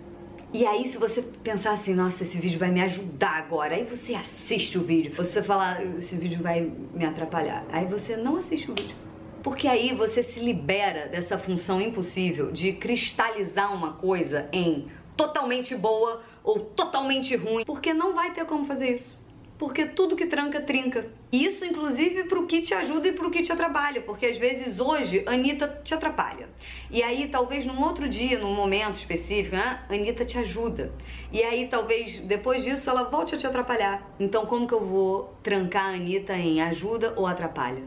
[0.54, 4.16] E aí, se você pensar assim, nossa, esse vídeo vai me ajudar agora, aí você
[4.16, 5.14] assiste o vídeo.
[5.18, 7.66] Você fala, esse vídeo vai me atrapalhar.
[7.70, 8.96] Aí você não assiste o vídeo.
[9.44, 14.88] Porque aí você se libera dessa função impossível de cristalizar uma coisa em
[15.18, 19.18] totalmente boa ou totalmente ruim, porque não vai ter como fazer isso.
[19.58, 21.08] Porque tudo que tranca, trinca.
[21.32, 24.02] Isso, inclusive, pro que te ajuda e pro que te atrapalha.
[24.02, 26.48] Porque às vezes hoje, a Anitta te atrapalha.
[26.92, 30.94] E aí, talvez num outro dia, num momento específico, né, a Anitta te ajuda.
[31.32, 34.08] E aí, talvez depois disso, ela volte a te atrapalhar.
[34.20, 37.84] Então, como que eu vou trancar a Anitta em ajuda ou atrapalha?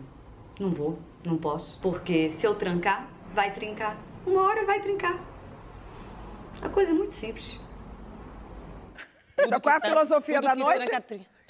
[0.58, 1.78] Não vou, não posso.
[1.80, 3.96] Porque se eu trancar, vai trincar.
[4.26, 5.18] Uma hora vai trincar.
[6.60, 7.60] A coisa é muito simples.
[9.62, 10.90] Qual é a filosofia da noite?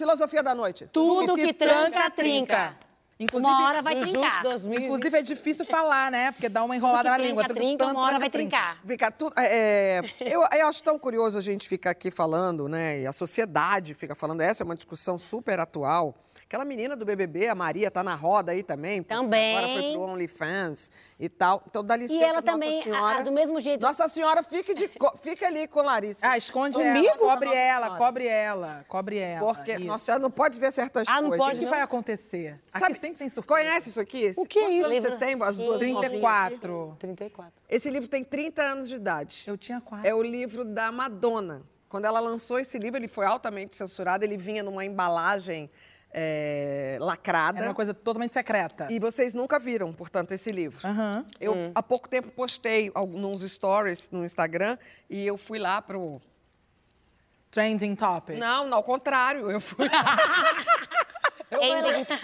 [0.05, 0.89] Filosofia da noite.
[0.93, 2.77] Tudo que tranca, trinca.
[3.23, 4.43] Inclusive, Uma hora vai trincar.
[4.43, 4.85] 2020.
[4.87, 6.33] Inclusive, é difícil falar, né?
[6.33, 7.45] Porque dá uma enrolada na Tudo que língua.
[7.45, 8.79] trinca, trinca, uma hora vai trincar.
[8.83, 13.01] Vem cá, tu- é, eu, eu acho tão curioso a gente ficar aqui falando, né?
[13.01, 14.41] E a sociedade fica falando.
[14.41, 16.15] Essa é uma discussão super atual.
[16.51, 19.05] Aquela menina do BBB, a Maria, tá na roda aí também.
[19.05, 19.57] Também.
[19.57, 21.63] Agora foi pro OnlyFans e tal.
[21.65, 23.19] Então dá licença, E ela Nossa também, a- Senhora.
[23.21, 23.81] a- do mesmo jeito.
[23.81, 24.91] Nossa Senhora, fique, de,
[25.23, 26.29] fique ali com Larissa.
[26.29, 27.07] Ah, esconde Comigo?
[27.07, 29.55] ela, cobre ela, cobre ela, cobre ela.
[29.55, 29.85] Porque Isso.
[29.87, 31.47] Nossa Senhora não pode ver certas Ah, não coisas.
[31.47, 31.61] pode?
[31.61, 32.59] O que vai acontecer?
[32.67, 33.47] Sabe, Aqui sempre tem surpresa.
[33.63, 34.33] conhece isso aqui?
[34.37, 34.87] O que é isso?
[34.89, 36.09] anos Você tem as duas novinhas aqui?
[36.21, 36.97] 34.
[36.99, 37.53] 34.
[37.69, 39.45] Esse livro tem 30 anos de idade.
[39.47, 40.05] Eu tinha quatro.
[40.05, 41.63] É o livro da Madonna.
[41.89, 44.25] Quando ela lançou esse livro, ele foi altamente censurado.
[44.25, 45.71] Ele vinha numa embalagem
[46.13, 47.59] é, lacrada.
[47.59, 48.89] Era uma coisa totalmente secreta.
[48.91, 50.87] E vocês nunca viram, portanto, esse livro.
[50.87, 51.25] Aham.
[51.41, 54.77] Eu, há pouco tempo, postei alguns stories no Instagram
[55.09, 56.21] e eu fui lá pro...
[57.51, 58.39] Trending topic.
[58.39, 59.51] Não, não, ao contrário.
[59.51, 59.85] Eu fui...
[61.51, 62.19] eu, fui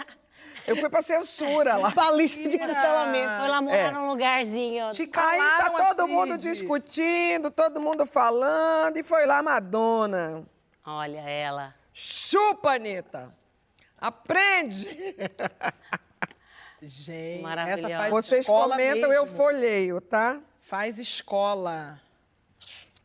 [0.67, 1.91] eu fui pra censura lá.
[1.97, 3.33] Pra lista de cancelamento.
[3.39, 3.91] Foi lá morar É.
[3.91, 4.91] num lugarzinho.
[4.91, 10.45] Te Aí tá todo mundo discutindo, todo mundo falando, e foi lá Madonna.
[10.85, 11.73] Olha ela.
[11.91, 13.33] Chupa, Anitta!
[13.99, 15.15] Aprende!
[16.81, 17.87] Gente, Maravilhosa.
[17.87, 19.35] essa faz Vocês escola comentam, eu mesmo.
[19.37, 20.39] folheio, tá?
[20.61, 21.99] Faz escola.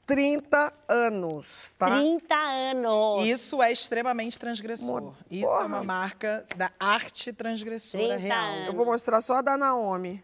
[0.04, 1.86] 30 anos, tá?
[1.86, 3.24] 30 anos.
[3.26, 5.00] Isso é extremamente transgressor.
[5.00, 5.64] Mo- Isso é Porra.
[5.66, 8.44] uma marca da arte transgressora 30 real.
[8.44, 8.66] anos.
[8.66, 10.22] Eu vou mostrar só a da Naomi.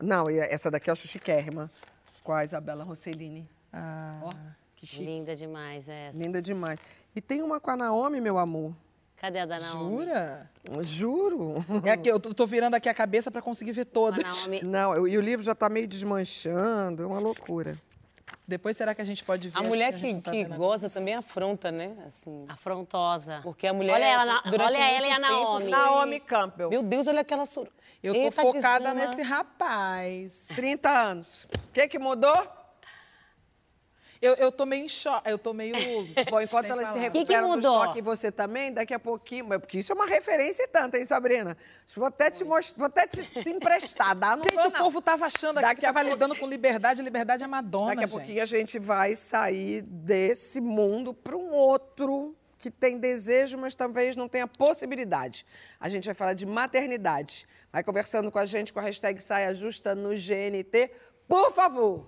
[0.00, 1.70] Não, e essa daqui eu acho chiquérrima.
[2.22, 3.48] Com a Isabela Rossellini.
[3.72, 4.30] Ah, Ó,
[4.76, 5.04] que chique.
[5.04, 6.16] Linda demais essa.
[6.16, 6.80] Linda demais.
[7.16, 8.72] E tem uma com a Naomi, meu amor.
[9.20, 9.98] Cadê a da Naomi?
[9.98, 10.50] jura?
[10.80, 11.54] Juro.
[11.84, 14.46] É que eu tô tô virando aqui a cabeça pra conseguir ver todas.
[14.46, 14.62] Naomi.
[14.62, 17.76] Não, eu- e o livro já tá meio desmanchando, é uma loucura.
[18.48, 19.58] Depois será que a gente pode ver?
[19.58, 21.94] A mulher que, não tá que goza também afronta, né?
[22.06, 23.40] Assim, Afrontosa.
[23.42, 23.92] porque a mulher.
[23.94, 25.62] Olha ela, na- durante olha ela e a tempo Naomi.
[25.62, 26.70] foi- Naomi Campbell.
[26.70, 27.68] Meu Deus, olha aquela sur...
[28.02, 28.94] Eu tô Eita focada desgrama.
[29.10, 30.48] nesse rapaz.
[30.56, 31.44] 30 anos.
[31.44, 32.32] O que, que mudou?
[34.22, 35.74] Eu, eu tô meio em choque, eu tô meio...
[36.30, 37.02] Bom, enquanto elas se palavras.
[37.14, 39.46] recuperam do choque, você também, daqui a pouquinho...
[39.46, 41.56] mas Porque isso é uma referência e tanto, hein, Sabrina?
[41.96, 42.76] Vou até te, most...
[42.76, 44.36] Vou até te, te emprestar, dá?
[44.36, 44.78] Não Gente, vou, o não.
[44.78, 47.86] povo tava achando aqui Daqui que a tava pouco- lidando com liberdade, liberdade é Madonna,
[47.94, 48.16] Daqui a gente.
[48.18, 54.16] pouquinho a gente vai sair desse mundo para um outro que tem desejo, mas talvez
[54.16, 55.46] não tenha possibilidade.
[55.80, 57.48] A gente vai falar de maternidade.
[57.72, 60.90] Vai conversando com a gente com a hashtag Saia Justa no GNT,
[61.26, 62.04] por favor.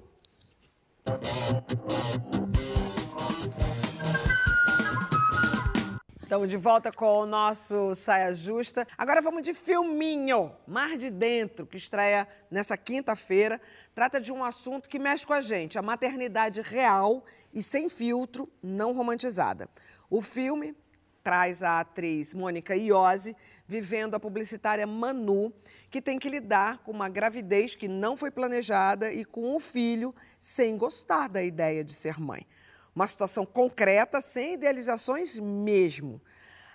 [6.23, 8.87] Estamos de volta com o nosso Saia Justa.
[8.97, 13.61] Agora vamos de filminho, Mar de Dentro, que estreia nessa quinta-feira.
[13.95, 18.49] Trata de um assunto que mexe com a gente, a maternidade real e sem filtro,
[18.63, 19.69] não romantizada.
[20.09, 20.75] O filme
[21.23, 25.53] traz a atriz Mônica Iose vivendo a publicitária Manu,
[25.91, 30.15] que tem que lidar com uma gravidez que não foi planejada e com um filho
[30.39, 32.47] sem gostar da ideia de ser mãe.
[32.95, 36.21] Uma situação concreta, sem idealizações mesmo.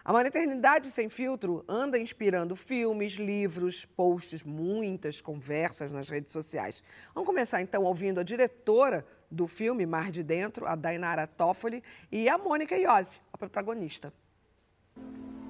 [0.03, 6.81] A maternidade sem filtro anda inspirando filmes, livros, posts, muitas conversas nas redes sociais.
[7.13, 12.29] Vamos começar então ouvindo a diretora do filme Mar de Dentro, a Dainara Toffoli, e
[12.29, 14.13] a Mônica Iose, a protagonista.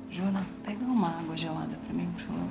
[0.09, 2.47] Jona, pega uma água gelada pra mim, por favor.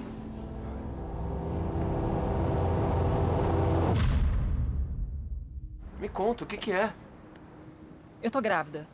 [6.01, 6.93] Me conta, o que, que é?
[8.23, 8.87] Eu tô grávida.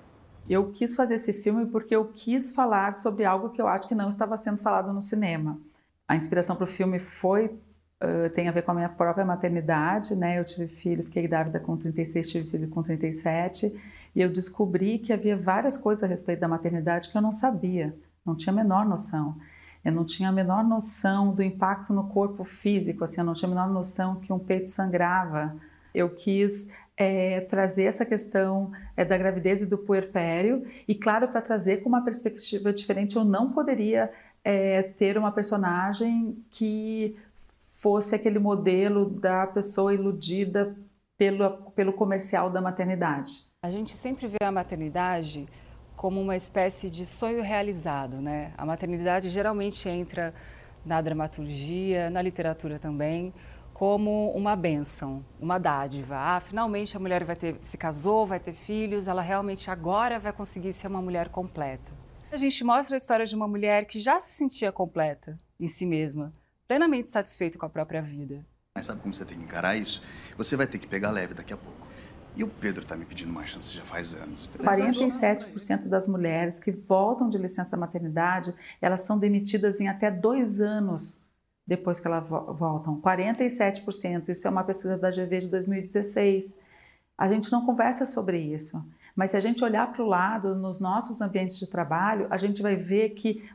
[0.49, 3.95] Eu quis fazer esse filme porque eu quis falar sobre algo que eu acho que
[3.95, 5.59] não estava sendo falado no cinema.
[6.07, 10.15] A inspiração para o filme foi uh, tem a ver com a minha própria maternidade,
[10.17, 10.39] né?
[10.39, 13.81] Eu tive filho, fiquei grávida com 36, tive filho com 37,
[14.15, 17.95] e eu descobri que havia várias coisas a respeito da maternidade que eu não sabia,
[18.25, 19.37] não tinha a menor noção.
[19.85, 23.49] Eu não tinha a menor noção do impacto no corpo físico, assim, eu não tinha
[23.49, 25.57] a menor noção que um peito sangrava.
[25.93, 31.43] Eu quis é, trazer essa questão é, da gravidez e do puerpério, e claro, para
[31.43, 34.13] trazer com uma perspectiva diferente, eu não poderia
[34.45, 37.17] é, ter uma personagem que
[37.73, 40.77] fosse aquele modelo da pessoa iludida
[41.19, 43.52] pelo, pelo comercial da maternidade.
[43.65, 45.49] A gente sempre vê a maternidade
[45.95, 48.53] como uma espécie de sonho realizado, né?
[48.59, 50.35] A maternidade geralmente entra
[50.85, 53.33] na dramaturgia, na literatura também,
[53.73, 56.17] como uma benção, uma dádiva.
[56.17, 60.33] Ah, finalmente a mulher vai ter, se casou, vai ter filhos, ela realmente agora vai
[60.33, 61.93] conseguir ser uma mulher completa.
[62.33, 65.87] A gente mostra a história de uma mulher que já se sentia completa em si
[65.87, 66.35] mesma,
[66.67, 68.45] plenamente satisfeita com a própria vida.
[68.75, 70.03] Mas sabe como você tem que encarar isso?
[70.37, 71.82] Você vai ter que pegar leve daqui a pouco.
[72.35, 74.49] E o Pedro tá me pedindo uma chance já faz anos.
[74.59, 81.27] 47% das mulheres que voltam de licença maternidade, elas são demitidas em até dois anos
[81.67, 83.01] depois que elas vo- voltam.
[83.01, 84.31] 47%.
[84.31, 86.57] Isso é uma pesquisa da GV de 2016.
[87.17, 88.83] A gente não conversa sobre isso.
[89.15, 92.63] Mas se a gente olhar para o lado, nos nossos ambientes de trabalho, a gente
[92.63, 93.47] vai ver que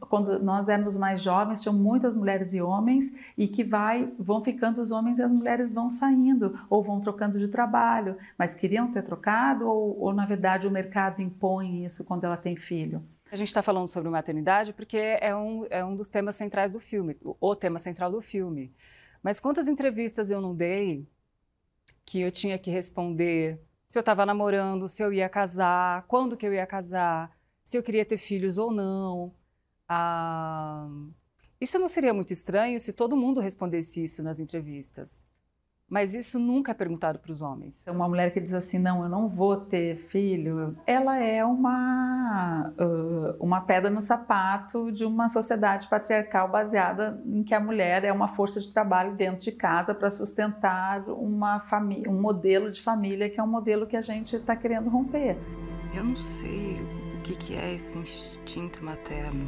[0.00, 4.80] quando nós éramos mais jovens, tinham muitas mulheres e homens e que vai, vão ficando
[4.80, 9.02] os homens e as mulheres vão saindo ou vão trocando de trabalho, mas queriam ter
[9.02, 13.02] trocado ou, ou na verdade o mercado impõe isso quando ela tem filho?
[13.30, 16.80] A gente está falando sobre maternidade porque é um, é um dos temas centrais do
[16.80, 18.72] filme, o- tema central do filme.
[19.22, 21.08] Mas quantas entrevistas eu não dei
[22.04, 26.46] que eu tinha que responder se eu estava namorando, se eu ia casar, quando que
[26.46, 27.30] eu ia casar,
[27.64, 29.32] se eu queria ter filhos ou não.
[29.88, 30.88] Ah,
[31.60, 35.24] isso não seria muito estranho se todo mundo respondesse isso nas entrevistas.
[35.88, 37.86] Mas isso nunca é perguntado para os homens.
[37.86, 43.36] Uma mulher que diz assim, não, eu não vou ter filho, ela é uma, uh,
[43.38, 48.26] uma pedra no sapato de uma sociedade patriarcal baseada em que a mulher é uma
[48.26, 53.38] força de trabalho dentro de casa para sustentar uma família, um modelo de família que
[53.38, 55.36] é um modelo que a gente está querendo romper.
[55.94, 56.76] Eu não sei
[57.16, 59.46] o que, que é esse instinto materno.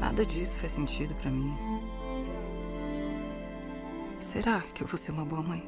[0.00, 1.54] Nada disso faz sentido pra mim.
[4.18, 5.62] Será que eu vou ser uma boa mãe?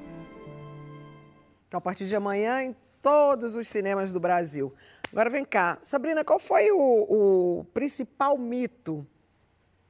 [1.69, 4.73] Então, a partir de amanhã, em todos os cinemas do Brasil.
[5.13, 5.79] Agora vem cá.
[5.83, 9.07] Sabrina, qual foi o, o principal mito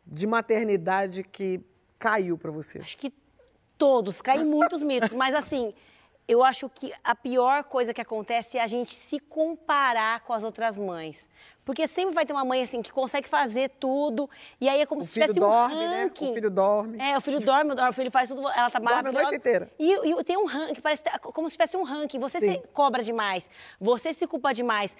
[0.05, 1.61] de maternidade que
[1.97, 2.81] caiu para você?
[2.81, 3.13] Acho que
[3.79, 5.73] todos, caem muitos mitos, mas assim,
[6.29, 10.45] eu acho que a pior coisa que acontece é a gente se comparar com as
[10.45, 11.27] outras mães.
[11.65, 14.29] Porque sempre vai ter uma mãe assim que consegue fazer tudo.
[14.61, 16.03] E aí é como O se filho tivesse dorme, um né?
[16.03, 16.31] ranking.
[16.31, 16.99] O filho dorme.
[17.01, 19.23] É, o filho dorme, o filho faz tudo, ela tá Dorme a maravilhosa.
[19.27, 19.71] noite inteira.
[19.79, 22.19] E, e tem um ranking, parece ter- como se tivesse um ranking.
[22.19, 22.53] Você Sim.
[22.55, 23.49] se cobra demais,
[23.81, 24.97] você se culpa demais.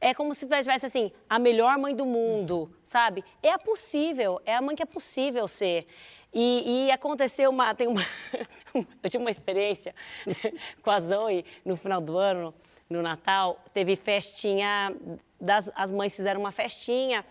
[0.00, 3.22] É como se tivesse assim, a melhor mãe do mundo, sabe?
[3.42, 5.86] É possível, é a mãe que é possível ser.
[6.32, 7.74] E, e aconteceu uma.
[7.74, 8.02] Tem uma
[9.02, 9.94] eu tive uma experiência
[10.82, 12.54] com a Zoe no final do ano,
[12.88, 13.60] no Natal.
[13.72, 14.94] Teve festinha,
[15.40, 17.24] das, as mães fizeram uma festinha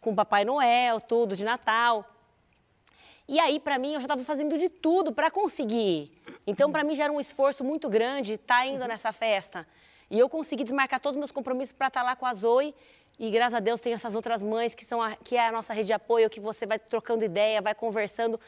[0.00, 2.04] com o Papai Noel, tudo de Natal.
[3.26, 6.12] E aí, para mim, eu já estava fazendo de tudo para conseguir.
[6.46, 9.66] Então, para mim, já era um esforço muito grande estar indo nessa festa.
[10.10, 12.74] E eu consegui desmarcar todos os meus compromissos para estar lá com a Zoe.
[13.18, 15.72] E graças a Deus tem essas outras mães que são a, que é a nossa
[15.72, 18.40] rede de apoio, que você vai trocando ideia, vai conversando.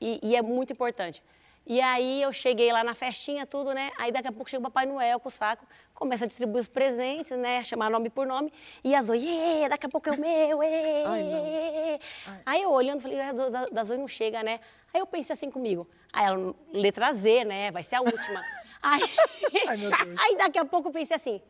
[0.00, 1.22] E, e é muito importante.
[1.68, 3.90] E aí eu cheguei lá na festinha, tudo, né?
[3.98, 6.68] Aí daqui a pouco chega o Papai Noel com o saco, começa a distribuir os
[6.68, 7.64] presentes, né?
[7.64, 8.52] Chamar nome por nome.
[8.84, 11.98] E a Zoe, "Ê, daqui a pouco é o meu, ê.
[12.46, 14.60] Aí eu olhando, falei, "Ah, da, da Zoe não chega, né?
[14.94, 17.70] Aí eu pensei assim comigo, aí ela, letra Z, né?
[17.72, 18.40] Vai ser a última.
[18.80, 19.02] aí,
[20.18, 21.42] aí daqui a pouco eu pensei assim,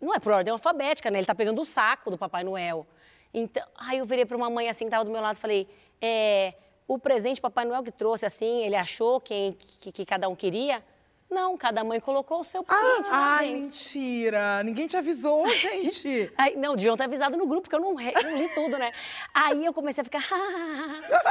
[0.00, 1.18] não é por ordem alfabética, né?
[1.18, 2.86] Ele tá pegando o saco do Papai Noel.
[3.32, 5.68] Então, aí eu virei para uma mãe assim que tava do meu lado e falei,
[6.00, 6.54] é,
[6.88, 10.82] o presente Papai Noel que trouxe assim, ele achou quem que, que cada um queria?
[11.30, 13.62] Não, cada mãe colocou o seu presente lá Ai, dentro.
[13.62, 14.62] mentira!
[14.64, 16.32] Ninguém te avisou, gente!
[16.36, 18.90] Aí, não, deviam ter avisado no grupo, porque eu não, re- não li tudo, né?
[19.32, 20.24] Aí eu comecei a ficar.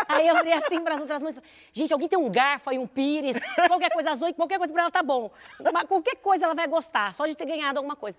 [0.08, 1.38] aí eu olhei assim para as outras mães.
[1.74, 3.36] Gente, alguém tem um garfo aí, um pires,
[3.68, 5.30] qualquer coisa, as oito, qualquer coisa para ela tá bom.
[5.74, 8.18] Mas qualquer coisa ela vai gostar, só de ter ganhado alguma coisa.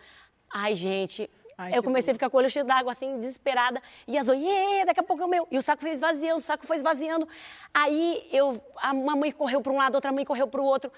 [0.52, 1.30] Ai, gente.
[1.56, 3.82] Ai, eu comecei a ficar com o olho cheio d'água, assim, desesperada.
[4.08, 5.46] E a Zoe, "Ê, daqui a pouco é o meu.
[5.50, 7.26] E o saco foi esvaziando, o saco foi esvaziando.
[7.72, 10.90] Aí eu, a- uma mãe correu para um lado, outra mãe correu para o outro.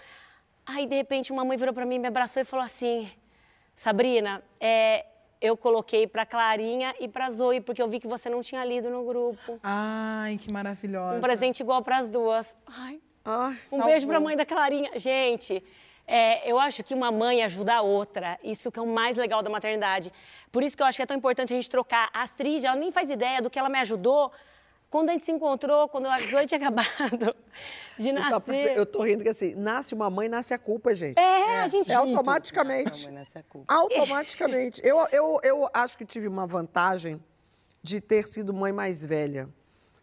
[0.66, 3.10] Aí, de repente, uma mãe virou para mim, me abraçou e falou assim:
[3.74, 5.06] Sabrina, é,
[5.40, 8.88] eu coloquei para Clarinha e para Zoe, porque eu vi que você não tinha lido
[8.88, 9.58] no grupo.
[9.62, 11.18] Ai, que maravilhosa.
[11.18, 12.56] Um presente igual para as duas.
[12.66, 13.88] Ai, um salvou.
[13.88, 14.96] beijo para a mãe da Clarinha.
[14.96, 15.64] Gente,
[16.06, 18.38] é, eu acho que uma mãe ajuda a outra.
[18.42, 20.12] Isso que é o mais legal da maternidade.
[20.50, 22.08] Por isso que eu acho que é tão importante a gente trocar.
[22.12, 24.30] A Astrid, ela nem faz ideia do que ela me ajudou
[24.92, 27.34] quando a gente se encontrou, quando a Zoe tinha acabado
[27.98, 28.76] de Eu tô, nascer.
[28.76, 31.18] eu tô rindo que assim, nasce uma mãe, nasce a culpa, gente.
[31.18, 33.08] É, a gente- É automaticamente.
[33.66, 34.80] Automaticamente.
[34.84, 37.22] Eu, eu, eu acho que tive uma vantagem
[37.82, 39.48] de ter sido mãe mais velha.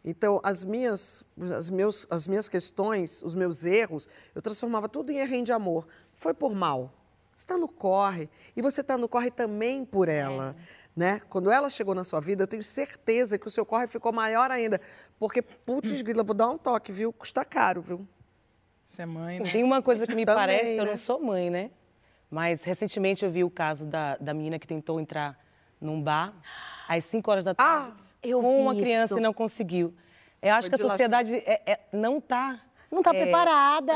[0.04, 1.23] Então, as minhas,
[1.58, 5.88] as, meus, as minhas questões, os meus erros, eu transformava tudo em errinho de amor.
[6.13, 6.91] Foi por mal.
[7.32, 8.28] Você está no corre.
[8.56, 10.56] E você está no corre também por ela.
[10.99, 11.21] Né?
[11.29, 14.51] Quando ela chegou na sua vida, eu tenho certeza que o seu corre ficou maior
[14.51, 14.81] ainda.
[15.17, 17.13] Porque, putz, grila, vou dar um toque, viu?
[17.13, 18.05] Custa caro, viu?
[18.83, 19.49] Você é mãe, né?
[19.49, 20.89] Tem uma coisa que me Também, parece, eu né?
[20.89, 21.71] não sou mãe, né?
[22.29, 25.39] Mas recentemente eu vi o caso da, da menina que tentou entrar
[25.79, 26.33] num bar
[26.85, 29.19] às 5 horas da tarde eu com vi uma criança isso.
[29.19, 29.95] e não conseguiu.
[30.41, 32.59] Eu acho Foi que a lá- sociedade é- é- não está
[32.91, 33.93] Não tá preparada.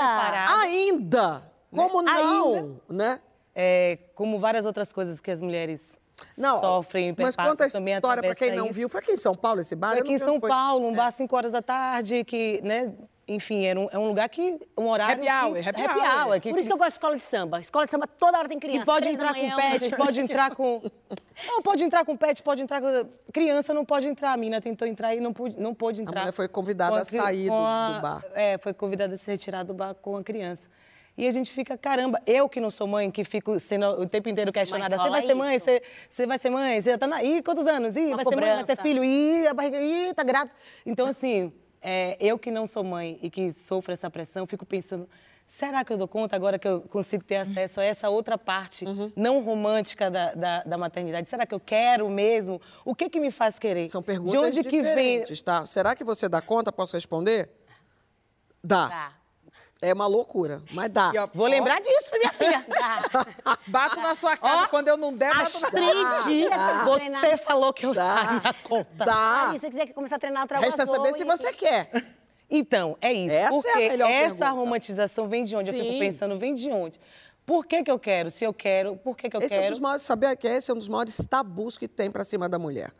[0.61, 1.51] Ainda!
[1.69, 2.79] Como não?
[2.87, 3.19] Né?
[3.53, 5.99] É, como várias outras coisas que as mulheres
[6.37, 8.73] Não, sofrem e Mas conta a também história para quem não isso.
[8.73, 8.89] viu.
[8.89, 9.91] Foi aqui em São Paulo esse bar?
[9.91, 10.39] Foi aqui em São.
[10.39, 10.95] Paulo, um É.
[10.95, 12.91] bar às 5 horas da tarde, que, né,
[13.27, 16.27] enfim, era um, é um lugar que, um horário Happy hour, que, happy happy hour.
[16.27, 17.61] hour, que, Por isso que eu gosto de escola de samba.
[17.61, 18.79] Escola de samba toda hora tem criança.
[18.79, 20.81] que pode entrar com pet, pode entrar com...
[21.47, 22.87] Não, pode entrar com pet, pode entrar com...
[23.31, 24.33] Criança não pode entrar.
[24.33, 26.19] A mina tentou entrar e não pôde, não pôde entrar.
[26.21, 28.25] mulher foi convidada Com a cri- sair do- a- do bar.
[28.35, 30.69] É, foi convidada a se retirar do bar com a criança.
[31.15, 34.29] E a gente fica, caramba, eu que não sou mãe, que fico sendo o tempo
[34.29, 34.97] inteiro questionada.
[34.97, 35.59] Você vai ser mãe?
[35.59, 36.81] Você, você vai ser mãe?
[36.81, 37.23] Você já tá na...
[37.23, 37.95] Ih, quantos anos?
[37.95, 38.45] Ih, Uma vai ser mãe?
[38.45, 38.81] Vai ter cobrança.
[38.81, 39.03] filho?
[39.03, 39.79] Ih, a barriga...
[39.79, 40.51] Ih, tá grávida.
[40.85, 45.07] Então, assim, é, eu que não sou mãe e que sofro essa pressão, fico pensando,
[45.45, 48.83] será que eu dou conta agora que eu consigo ter acesso a essa outra parte
[48.85, 49.11] Uhum.
[49.15, 51.29] não romântica da, da, da maternidade?
[51.29, 52.59] Será que eu quero mesmo?
[52.83, 53.87] O que que me faz querer?
[53.87, 54.89] São perguntas De onde que vem?
[54.89, 55.63] diferentes, tá?
[55.67, 56.71] Será que você dá conta?
[56.71, 57.51] Posso responder?
[58.63, 58.89] Dá.
[58.89, 59.22] Tá.
[59.83, 61.11] É uma loucura, mas dá.
[61.13, 62.65] E, ó, Vou ó, lembrar disso, minha filha.
[63.67, 64.67] Bato na sua casa.
[64.69, 65.67] Quando eu não der, bato na
[66.17, 66.83] Astrid, Dá.
[66.85, 68.23] você falou que eu Dá.
[68.23, 69.05] dava conta.
[69.05, 69.49] Dá.
[69.49, 71.89] Aí, se você quiser começar a treinar, eu trago Resta saber se e- você quer.
[72.49, 73.33] Então, é isso.
[73.35, 74.49] Essa é a porque melhor essa pergunta.
[74.51, 75.69] romantização vem de onde?
[75.69, 75.83] Eu Sim.
[75.83, 76.99] fico pensando, vem de onde?
[77.45, 78.29] Por que, que eu quero?
[78.29, 79.71] Se eu quero, por que, que eu esse é um quero?
[79.71, 82.57] dos maiores, sabia que esse é um dos maiores tabus que tem pra cima da
[82.57, 82.91] mulher.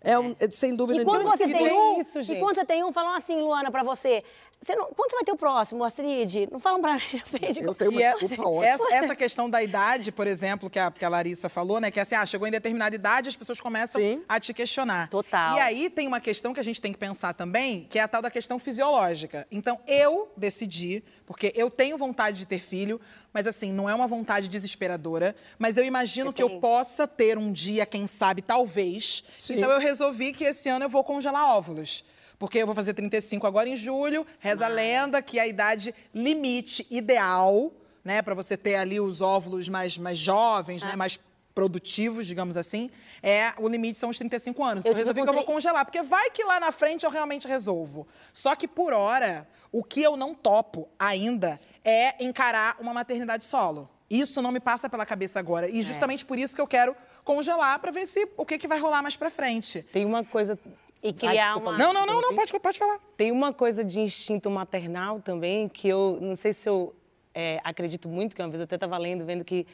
[0.00, 2.38] É, um, é sem dúvida E quando você tem um, isso, e gente.
[2.38, 4.22] quando você tem um, falam assim, Luana, pra você.
[4.60, 6.48] Você não, quando você vai ter o próximo, Astrid?
[6.50, 7.60] Não falam pra gente.
[7.62, 8.14] Eu tenho E é-
[8.64, 11.90] essa, essa questão da idade, por exemplo, que a, que a Larissa falou, né?
[11.90, 15.08] Que é assim, ah, chegou em determinada idade, as pessoas começam a te questionar.
[15.08, 15.56] Total.
[15.56, 18.08] E aí tem uma questão que a gente tem que pensar também, que é a
[18.08, 19.46] tal da questão fisiológica.
[19.50, 23.00] Então, eu decidi, porque eu tenho vontade de ter filho,
[23.32, 27.52] mas assim, não é uma vontade desesperadora, mas eu imagino que eu possa ter um
[27.52, 29.22] dia, quem sabe, talvez.
[29.38, 29.58] Sim.
[29.58, 32.04] Então eu resolvi que esse ano eu vou congelar óvulos.
[32.38, 34.26] Porque eu vou fazer 35 agora em julho.
[34.38, 37.72] Reza a lenda que a idade limite ideal,
[38.04, 40.88] né, para você ter ali os óvulos mais, mais jovens, Ah.
[40.88, 41.18] né, mais
[41.54, 42.90] produtivos, digamos assim,
[43.22, 44.84] é o limite são os 35 anos.
[44.84, 47.48] Eu tive resolvi que eu vou congelar, porque vai que lá na frente eu realmente
[47.48, 48.06] resolvo.
[48.30, 53.88] Só que por hora, o que eu não topo ainda é encarar uma maternidade solo.
[54.10, 55.66] Isso não me passa pela cabeça agora.
[55.66, 58.78] E justamente por isso que eu quero congelar para ver se o que, que vai
[58.78, 59.82] rolar mais para frente.
[59.90, 60.58] Tem uma coisa.
[61.02, 62.98] E criar desculpa, uma- Não, não, não, não, pode, pode falar.
[63.16, 66.94] Tem uma coisa de instinto maternal também, que eu não sei se eu
[67.34, 69.66] é, acredito muito, que uma vez eu até estava lendo, vendo que,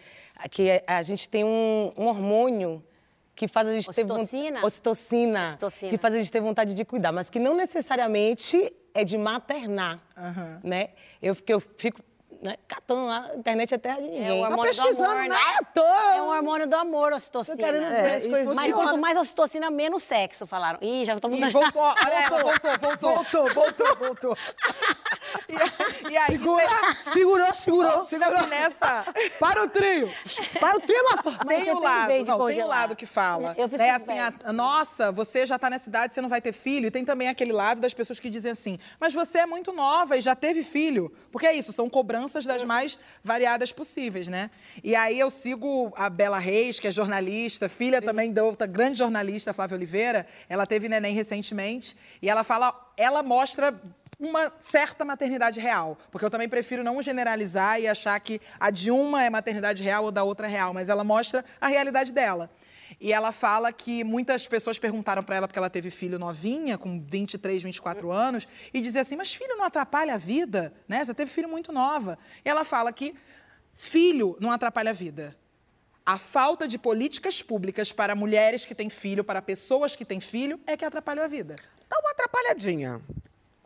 [0.51, 2.83] que a gente tem um, um hormônio
[3.35, 4.65] que faz a gente ter von- Ocitocina?
[4.67, 5.91] ocitocina, Ocitocina.
[5.91, 10.03] que faz a gente ter vontade de cuidar, mas que não necessariamente é de maternar,
[10.63, 10.89] né?
[11.23, 12.01] Eu, que eu fico
[12.43, 14.27] né, catando lá na internet até de ninguém.
[14.29, 15.29] É o Tá hormônio do pesquisando, amor, né?
[15.29, 15.59] né?
[15.73, 15.81] Tô.
[15.85, 17.57] É um hormônio do amor, ocitocina.
[17.57, 18.57] Tô querendo ver É, as e coisas.
[18.57, 20.79] Mas quanto mais ocitocina, menos sexo, falaram.
[20.83, 21.39] Ih, já estamos...
[21.39, 23.13] Ih, voltou, voltou, voltou.
[23.15, 24.37] Voltou, voltou, voltou.
[26.11, 26.67] E aí, Segura,
[27.13, 28.05] segurou, segurou.
[28.05, 29.05] Segura nessa.
[29.39, 30.13] Para o trio.
[30.61, 30.99] Para o trio,
[31.47, 33.55] Tem você o lado, não, tem o lado que fala.
[33.57, 36.53] Eu fiz isso assim, a- nossa, você já tá nessa idade, você não vai ter
[36.53, 36.87] filho.
[36.87, 40.17] E tem também aquele lado das pessoas que dizem assim, mas você é muito nova
[40.17, 41.11] e já teve filho.
[41.31, 44.51] Porque é isso, são cobranças das mais variadas possíveis, né?
[44.83, 48.99] E aí eu sigo a Bela Reis, que é jornalista, filha também da outra grande
[48.99, 50.27] jornalista, Flávia Oliveira.
[50.49, 51.97] Ela teve neném recentemente.
[52.21, 53.75] E ela fala, ela mostra
[54.19, 55.99] uma certa maternidade real.
[56.11, 60.05] Porque eu também prefiro não generalizar e achar que a de uma é maternidade real
[60.05, 62.49] ou da outra é real, mas ela mostra a realidade dela.
[63.03, 67.01] E ela fala que muitas pessoas perguntaram para ela porque ela teve filho novinha, com
[67.01, 71.05] 23, 24 anos, e dizia assim: "Mas filho não atrapalha a vida, né?
[71.05, 72.17] Você teve filho muito nova".
[72.45, 73.13] E ela fala que
[73.75, 75.37] filho não atrapalha a vida.
[76.07, 80.61] A falta de políticas públicas para mulheres que têm filho, para pessoas que têm filho,
[80.65, 81.57] é que atrapalha a vida.
[81.91, 83.03] Dá uma atrapalhadinha.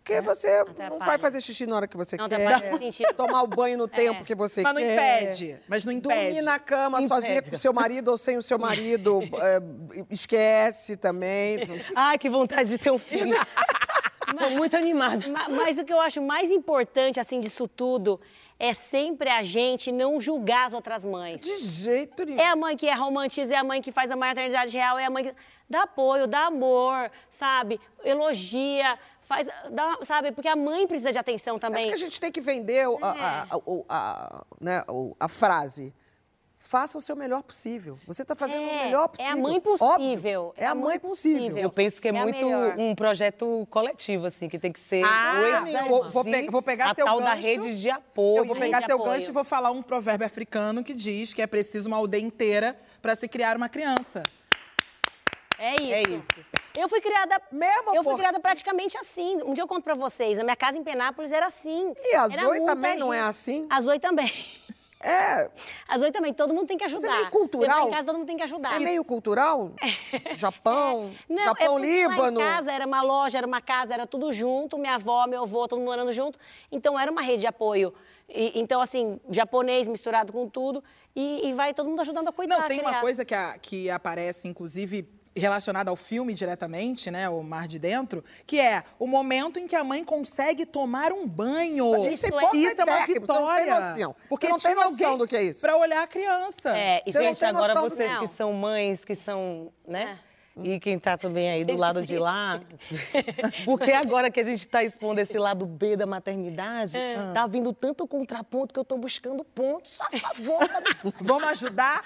[0.07, 3.12] Porque você não vai fazer xixi na hora que você Não quer, atrapalha sentido.
[3.14, 5.22] tomar o banho no tempo que você Mas não quer.
[5.24, 6.24] impede, mas não impede.
[6.26, 7.09] Dormir na cama Impede.
[7.09, 9.61] sozinha com o seu marido ou sem o seu marido, é,
[10.09, 11.59] esquece também.
[11.96, 13.36] Ai, que vontade de ter um filho.
[14.38, 15.26] Tô muito animada.
[15.28, 18.20] Ma- Mas o que eu acho mais importante, assim, disso tudo,
[18.61, 21.42] é sempre a gente não julgar as outras mães.
[21.42, 22.40] De jeito nenhum.
[22.40, 25.04] É a mãe que é romantiza, é a mãe que faz a maternidade real, é
[25.04, 25.34] a mãe que
[25.70, 27.80] dá apoio, dá amor, sabe?
[28.04, 30.33] Elogia, faz, dá, sabe?
[30.33, 31.81] Porque a mãe precisa de atenção também.
[31.85, 33.20] Acho que a gente tem que vender o- a, É.
[33.20, 35.93] a- a- o- a- né, o- a frase.
[36.59, 37.97] Faça o seu melhor possível.
[38.09, 39.37] Você está fazendo É, o melhor é a possível.
[39.39, 39.62] mãe Óbvio.
[39.79, 41.59] possível, É a mãe possível.
[41.59, 42.74] Eu penso que é, É muito melhor.
[42.79, 46.91] um projeto coletivo, assim, que tem que ser Ah, o vou, vou pe- vou pegar
[46.91, 47.31] a seu tal gancho.
[47.31, 48.39] da rede de apoio.
[48.39, 49.12] Eu vou pegar seu apoio.
[49.12, 52.77] gancho e vou falar um provérbio africano que diz que é preciso uma aldeia inteira
[53.01, 54.24] para se criar uma criança.
[55.59, 55.93] É isso.
[55.93, 56.47] É isso.
[56.77, 57.41] Eu fui criada.
[57.51, 59.39] Mesmo, Eu fui criada praticamente assim.
[59.45, 60.37] Um dia eu conto pra vocês.
[60.39, 61.93] Na minha casa em Penápolis era assim.
[61.99, 63.27] E a Zoe também não é gente.
[63.29, 63.66] assim?
[63.70, 64.33] A Zoe também.
[65.03, 65.51] É.
[65.87, 66.33] A Zoe também.
[66.33, 67.07] Todo mundo tem que ajudar.
[67.09, 67.89] Mas é meio cultural.
[67.89, 68.77] Em casa todo mundo tem que ajudar.
[68.77, 69.72] É meio cultural?
[70.35, 72.41] Japão, Não, Japão, é Líbano.
[72.41, 74.79] Lá em casa era uma loja, era uma casa, era tudo junto.
[74.79, 76.39] Minha avó, meu avô, todo mundo morando junto.
[76.72, 77.93] Então era uma rede de apoio.
[78.29, 80.83] E- então, assim, japonês misturado com tudo.
[81.14, 82.59] E, e vai todo mundo ajudando a cuidar.
[82.61, 85.03] Não, tem uma coisa que, a- que aparece, inclusive,
[85.37, 87.28] relacionada ao filme diretamente, né?
[87.28, 91.26] O Mar de Dentro, que é o momento em que a mãe consegue tomar um
[91.26, 91.93] banho.
[92.09, 93.80] Isso é Isso é uma técnica, você não tem vitória.
[93.80, 94.16] noção.
[94.28, 95.61] Porque Você não tem noção do que é isso.
[95.61, 96.76] Pra olhar a criança.
[96.76, 98.20] É, e Gente, não tem agora vocês não.
[98.20, 100.18] que são mães, que são, né?
[100.22, 100.26] É.
[100.62, 102.59] E quem tá também aí do lado que de lá.
[103.66, 107.30] Porque agora que a gente tá expondo esse lado B da maternidade, É.
[107.34, 110.66] tá vindo tanto contraponto que eu tô buscando pontos a favor
[111.20, 112.02] Vamos ajudar?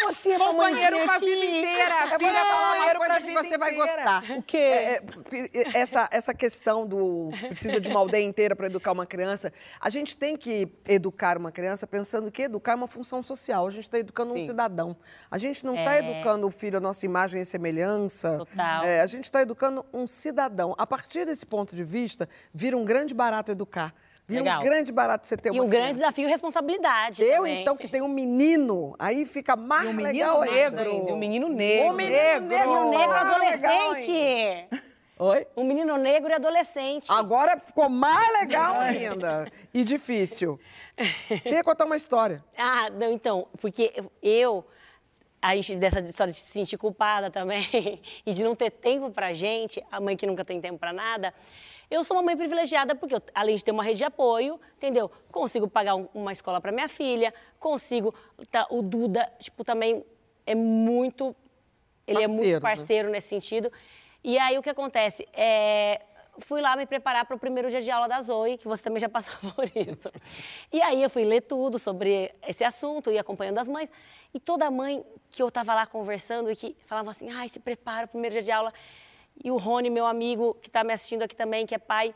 [0.00, 1.94] Focinha pra mãezinha pra vida inteira.
[2.04, 4.22] Eu vou Filha lhe falar uma coisa pra que você vai gostar.
[4.30, 4.56] O quê?
[4.56, 5.02] É,
[5.52, 9.90] é, essa, essa questão do precisa de uma aldeia inteira para educar uma criança, a
[9.90, 13.66] gente tem que educar uma criança pensando que educar é uma função social.
[13.66, 14.46] A gente está educando um Sim.
[14.46, 14.96] cidadão.
[15.28, 15.98] A gente não está É.
[15.98, 18.38] educando o filho à nossa imagem e semelhança.
[18.38, 18.84] Total.
[18.84, 20.74] É, a gente está educando um cidadão.
[20.78, 23.94] A partir desse ponto de vista, vira um grande barato educar.
[24.28, 24.60] Vira Legal.
[24.60, 25.94] um grande barato você ter E uma um grande criança.
[26.04, 27.20] desafio e responsabilidade.
[27.22, 27.62] Eu, também.
[27.62, 31.12] então, que tenho um menino, aí fica mais um menino legal negro ainda.
[31.12, 31.88] um menino negro.
[31.88, 32.46] Um menino Um negro.
[32.48, 34.68] menino negro Ah, adolescente.
[35.18, 35.46] Oi?
[35.56, 37.10] Um menino negro e adolescente.
[37.10, 39.48] Agora ficou mais legal ainda.
[39.74, 40.58] E difícil.
[41.44, 42.42] Você ia contar uma história.
[42.56, 44.64] Ah, não, então, porque eu,
[45.42, 47.62] a gente, dessa história de se sentir culpada também,
[48.26, 51.32] e de não ter tempo pra gente, a mãe que nunca tem tempo pra nada,
[51.90, 55.10] eu sou uma mãe privilegiada porque, eu, além de ter uma rede de apoio, entendeu?
[55.32, 58.14] Consigo pagar um- uma escola pra minha filha, consigo.
[58.50, 60.04] tá, o Duda, tipo, também
[60.46, 61.34] é muito.
[62.06, 62.60] Ele é Parceiro, muito né?
[62.60, 63.72] parceiro nesse sentido.
[64.22, 65.26] E aí o que acontece?
[65.32, 66.00] É,
[66.40, 69.00] fui lá me preparar para o primeiro dia de aula da Zoe, que você também
[69.00, 70.10] já passou por isso.
[70.72, 73.88] E aí eu fui ler tudo sobre esse assunto e acompanhando as mães.
[74.32, 78.06] E toda mãe que eu estava lá conversando e que falava assim, ai, se prepara,
[78.06, 78.72] o primeiro dia de aula.
[79.42, 82.14] E o Rony, meu amigo, que está me assistindo aqui também, que é pai,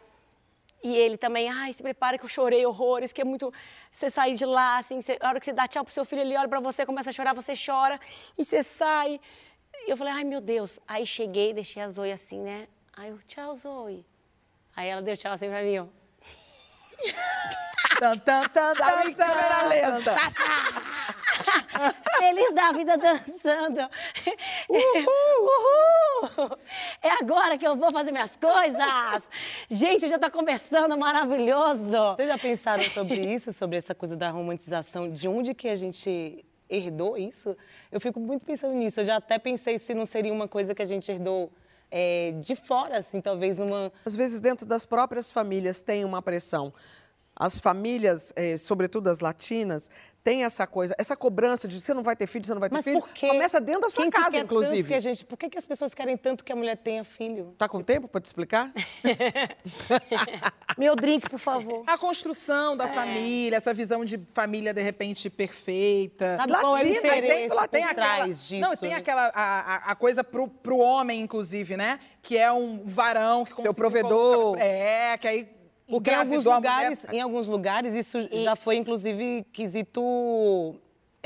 [0.82, 3.52] e ele também, ai, se prepara que eu chorei horrores, que é muito.
[3.90, 6.20] Você sair de lá, assim, você- a hora que você dá tchau pro seu filho,
[6.20, 7.98] ele olha pra você, começa a chorar, você chora,
[8.36, 9.18] e você sai.
[9.86, 10.78] E eu falei, ai, meu Deus.
[10.86, 12.68] Aí cheguei, deixei a Zoe assim, né?
[12.96, 14.04] Aí eu, tchau, Zoe.
[14.76, 15.86] Aí ela deu tchau assim pra mim, ó.
[17.98, 19.12] Tan, tan, tan, tan,
[20.02, 20.14] tan.
[22.18, 23.90] Feliz da vida dançando.
[24.68, 26.58] Uhul!
[27.02, 29.22] É agora que eu vou fazer minhas coisas.
[29.70, 31.90] Gente, já tá começando, maravilhoso.
[32.16, 35.10] Vocês já pensaram sobre isso, sobre essa coisa da romantização?
[35.10, 37.56] De onde que a gente herdou isso?
[37.90, 39.00] Eu fico muito pensando nisso.
[39.00, 41.50] Eu já até pensei se não seria uma coisa que a gente herdou
[41.90, 43.92] é, de fora, assim, talvez uma...
[44.04, 46.72] Às vezes, dentro das próprias famílias, tem uma pressão.
[47.36, 49.90] As famílias, eh, sobretudo as latinas,
[50.24, 52.74] têm essa coisa, essa cobrança de você não vai ter filho, você não vai ter
[52.74, 52.98] Mas filho.
[52.98, 53.28] por quê?
[53.28, 54.88] Começa dentro da sua Quem que casa, tanto inclusive.
[54.88, 57.54] que a gente, por que, que as pessoas querem tanto que a mulher tenha filho?
[57.58, 58.72] Tá com tempo para te explicar?
[60.78, 61.84] Meu drink, por favor.
[61.86, 62.76] A construção É.
[62.78, 66.36] da família, essa visão de família, de repente, perfeita.
[66.38, 68.96] Sabe qual é o Latina, interesse por aquela- trás disso, Não, tem né?
[68.96, 72.00] aquela, a, a- coisa pro, pro homem, inclusive, né?
[72.22, 74.36] Que é um varão que conseguiu provedor.
[74.36, 75.48] colocar- É, que aí
[75.86, 80.74] Porque em alguns a mulher- lugares, em alguns lugares isso já foi inclusive quesito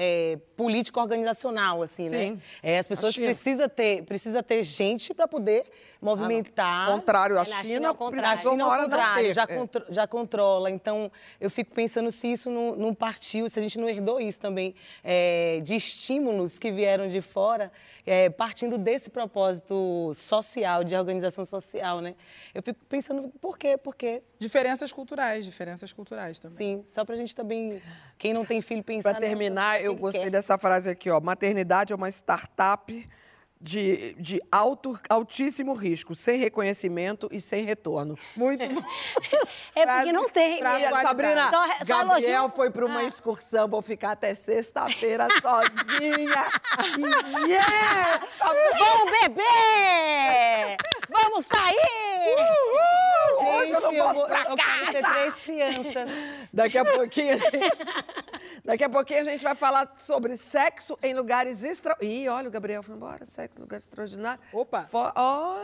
[0.01, 2.19] é, político organizacional, assim, né?
[2.19, 2.41] Sim.
[2.63, 3.27] É, as pessoas A China.
[3.27, 5.65] precisam ter, precisa ter gente para poder
[6.01, 6.89] movimentar.
[6.93, 8.29] Contrário, a É, na China China, é o contrário.
[8.31, 9.47] Precisou China, ao contrário, já, É.
[9.49, 10.71] contro- já controla.
[10.71, 14.39] Então, eu fico pensando se isso não, não partiu, se a gente não herdou isso
[14.39, 17.73] também, é, de estímulos que vieram de fora,
[18.07, 22.15] é, partindo desse propósito social, de organização social, né?
[22.55, 23.77] Eu fico pensando, por quê?
[23.77, 24.23] Por quê?
[24.39, 26.57] Diferenças culturais, diferenças culturais também.
[26.57, 27.83] Sim, só pra gente também,
[28.17, 29.11] quem não tem filho, pensar...
[29.11, 30.31] Para né, terminar, eu quem gostei quer.
[30.31, 31.21] dessa frase aqui, ó.
[31.21, 33.09] Maternidade é uma startup
[33.61, 38.17] de, de alto, altíssimo risco, sem reconhecimento e sem retorno.
[38.37, 38.81] Muito bom.
[39.75, 40.59] É porque não tem.
[40.59, 42.49] pra Sabrina, Só- só Gabriel elogio.
[42.57, 43.05] foi para uma Ah.
[43.05, 46.47] excursão, vou ficar até sexta-feira sozinha.
[47.47, 48.39] yes!
[48.43, 50.77] Vamos beber!
[51.09, 51.77] Vamos sair!
[53.45, 55.15] Hoje eu não Gente, eu, volto vou, pra eu quero ter casa.
[55.15, 56.11] três crianças.
[56.53, 57.59] Daqui a pouquinho a gente...
[58.65, 61.97] Daqui a pouquinho a gente vai falar sobre sexo em lugares extra...
[62.01, 63.25] Ih, olha, o Gabriel foi embora.
[63.25, 64.45] Sexo em lugares extraordinários.
[64.53, 64.89] Opa!
[64.93, 65.57] Ó.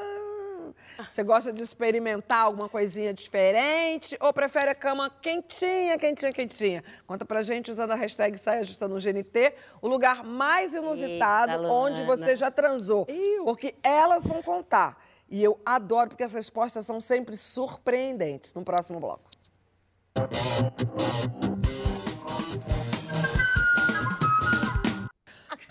[1.10, 6.84] Você gosta de experimentar alguma coisinha diferente ou prefere a cama quentinha, quentinha, quentinha?
[7.06, 11.68] Conta pra gente usando a hashtag Saia Justa no GNT, o lugar mais inusitado Eita,
[11.68, 13.06] onde você já transou.
[13.44, 14.96] Porque elas vão contar.
[15.28, 18.54] E eu adoro, porque as respostas são sempre surpreendentes.
[18.54, 19.30] No próximo bloco.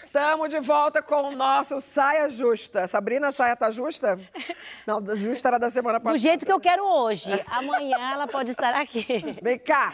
[0.05, 2.87] Estamos de volta com o nosso Saia Justa.
[2.87, 4.19] Sabrina, a saia tá justa?
[4.85, 6.19] Não, justa era da semana Do passada.
[6.19, 7.31] jeito que eu quero hoje.
[7.47, 9.05] Amanhã ela pode estar aqui.
[9.41, 9.93] Vem cá.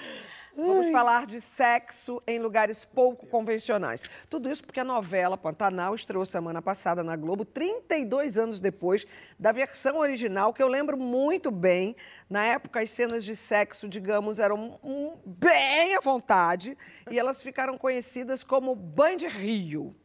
[0.67, 4.03] Vamos falar de sexo em lugares pouco convencionais.
[4.29, 9.05] Tudo isso porque a novela Pantanal estreou semana passada na Globo, 32 anos depois
[9.39, 11.95] da versão original, que eu lembro muito bem.
[12.29, 16.77] Na época, as cenas de sexo, digamos, eram hum, bem à vontade
[17.09, 19.95] e elas ficaram conhecidas como Band Rio.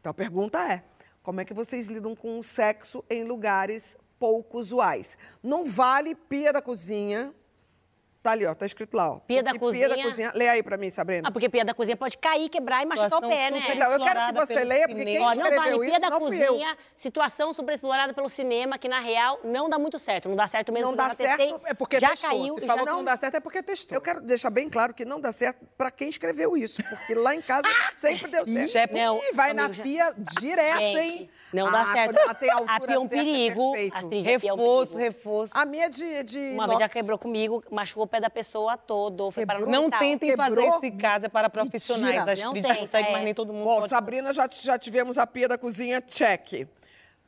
[0.00, 0.82] Então a pergunta é:
[1.22, 5.18] como é que vocês lidam com o sexo em lugares pouco usuais?
[5.42, 7.34] Não vale pia da cozinha.
[8.22, 9.18] Tá ali, ó, tá escrito lá, ó.
[9.20, 10.32] Pia da Porque Pia da cozinha- cozinha.
[10.34, 11.26] Lê aí pra mim, Sabrina.
[11.26, 13.62] Ah, porque pia da cozinha pode cair, quebrar e machucar o pé, né?
[13.74, 15.16] Então, eu quero que você leia, porque cinema.
[15.16, 18.88] quem Ó, não escreveu vale isso pia da não cozinha, situação superexplorada pelo cinema, que
[18.88, 20.28] na real não dá muito certo.
[20.28, 20.88] Não dá certo mesmo.
[20.90, 22.28] Não dá já testei, certo, É porque já testou.
[22.30, 23.96] caiu Se falou já que não dá certo é porque testou.
[23.96, 27.34] Eu quero deixar bem claro que não dá certo pra quem escreveu isso, porque lá
[27.34, 27.62] em casa
[27.96, 28.68] sempre deu certo.
[28.70, 31.30] Chefe, Não, Ih, vai na pia direto, hein?
[31.54, 32.18] Não dá Ah, certo.
[32.28, 33.72] a pia é um é perigo.
[33.72, 34.98] a pia é um reforço, perigo.
[34.98, 35.56] reforço.
[35.56, 39.30] A minha é de, Uma vez já quebrou comigo, machucou pé da pessoa todo, ou
[39.30, 40.00] foi para Não hospital.
[40.00, 42.16] tentem fazer isso em casa, é para profissionais.
[42.16, 42.32] Mentira.
[42.32, 43.12] As Não atrizes tem, conseguem, é.
[43.12, 43.88] mas nem todo mundo Bom, pode.
[43.88, 46.68] Sabrina, já, já tivemos a pia da cozinha, check.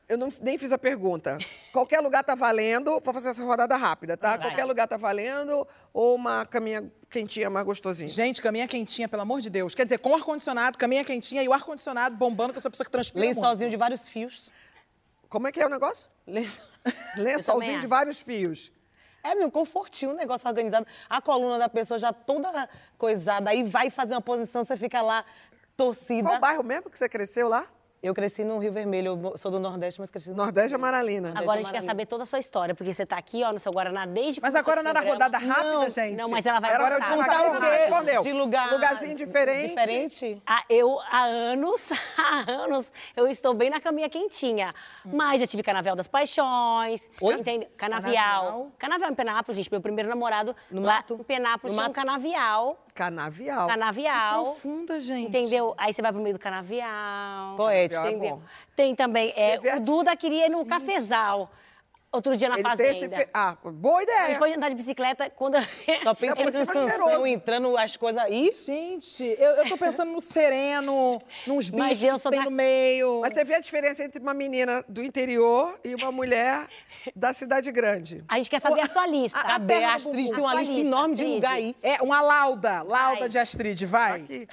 [0.08, 1.38] Eu não, nem fiz a pergunta.
[1.72, 4.36] Qualquer lugar tá valendo, vou fazer essa rodada rápida, tá?
[4.36, 4.48] Vai.
[4.48, 8.10] Qualquer lugar tá valendo ou uma caminha quentinha mais gostosinha?
[8.10, 9.74] Gente, caminha quentinha, pelo amor de Deus.
[9.74, 12.84] Quer dizer, com ar-condicionado, caminha quentinha e o ar-condicionado bombando, que eu sou a pessoa
[12.84, 13.70] que transpira Lençolzinho muito.
[13.70, 14.50] de vários fios.
[15.28, 16.10] Como é que é o negócio?
[17.16, 18.70] Lençolzinho de vários fios.
[19.22, 20.86] É, meu, confortinho, um negócio organizado.
[21.08, 22.68] A coluna da pessoa já toda
[22.98, 25.24] coisada, aí vai fazer uma posição, você fica lá
[25.76, 26.28] torcida.
[26.28, 27.66] Qual bairro mesmo que você cresceu lá?
[28.02, 31.32] Eu cresci no Rio Vermelho, eu sou do Nordeste, mas cresci no Nordeste é Amaralina.
[31.36, 33.60] Agora a gente quer saber toda a sua história, porque você tá aqui, ó, no
[33.60, 35.24] seu Guaraná desde que Mas agora não era programa.
[35.26, 36.16] rodada rápida, Não, gente?
[36.16, 37.10] Não, mas ela vai Era contar.
[37.10, 37.66] de lugar o quê?
[37.76, 38.22] Respondeu.
[38.22, 38.72] De lugar...
[38.72, 39.68] Lugarzinho diferente.
[39.68, 40.42] Diferente?
[40.44, 44.74] Ah, eu, há anos, há anos, eu estou bem na caminha quentinha.
[45.04, 47.08] Mas já tive Canavial das Paixões.
[47.20, 47.34] Oi?
[47.34, 47.68] entende?
[47.76, 48.12] Canavial.
[48.12, 48.72] Canavial.
[48.78, 49.70] Canavial em Penápolis, gente.
[49.70, 51.14] Meu primeiro namorado No lá mato?
[51.20, 51.94] em Penápolis No tinha um mato?
[51.94, 52.84] canavial.
[52.94, 53.68] Canavial.
[53.68, 54.44] Canavial.
[54.44, 55.28] Profunda, gente.
[55.28, 55.72] Entendeu?
[55.78, 57.56] Aí você vai pro meio do canavial.
[57.96, 58.42] Canavial é bom.
[58.76, 59.32] Tem também.
[59.36, 61.50] É, a o Duda queria ir no cafezal.
[62.14, 62.90] Outro dia na Ele tem fazenda.
[62.90, 64.26] esse fe- Ah, boa A ideia.
[64.26, 65.56] gente foi andar de bicicleta quando.
[66.02, 67.26] Só pensa É, Sansão cheiroso.
[67.26, 68.52] entrando as coisas aí.
[68.66, 73.20] Gente, eu, eu tô pensando no sereno, nos Mas bichos que tem da- no meio.
[73.22, 76.66] Mas você vê a diferença entre uma menina do interior e uma mulher
[77.16, 78.22] da cidade grande.
[78.28, 79.38] A gente quer saber a sua lista.
[79.38, 81.34] a A do Astrid tem uma A lista lista, enorme de Astrid.
[81.36, 81.76] lugar aí.
[81.82, 83.28] É, uma lauda, lauda Vai.
[83.30, 84.20] de Astrid, vai.
[84.20, 84.46] Aqui.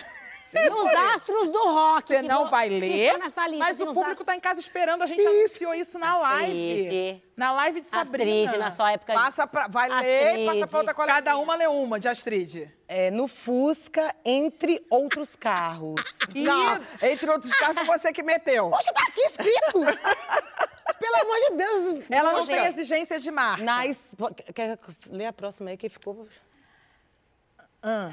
[0.51, 2.07] Os astros do rock.
[2.07, 4.59] Você não vão- vai ler, estão nessa lista, mas o público astros- tá em casa
[4.59, 5.03] esperando.
[5.03, 6.81] A gente anunciou isso na live.
[6.81, 7.23] Astrid.
[7.37, 8.43] Na live de Sabrina.
[8.45, 9.13] Astrid, na sua época.
[9.13, 10.69] Passa pra, vai ler e passa Astrid.
[10.69, 11.13] pra outra colega.
[11.13, 12.67] Cada uma lê uma de Astrid.
[12.87, 15.95] É, no Fusca, entre outros carros.
[16.35, 18.71] Não, entre outros casos, você que meteu.
[18.73, 19.79] Hoje tá aqui escrito!
[20.99, 22.05] Pelo amor de Deus!
[22.09, 22.51] Ela não Poxa.
[22.51, 23.63] tem exigência de marca.
[23.83, 24.13] Nice.
[24.17, 24.77] Pô, Quer
[25.09, 26.27] ler a próxima aí que ficou.
[27.81, 28.11] Ah,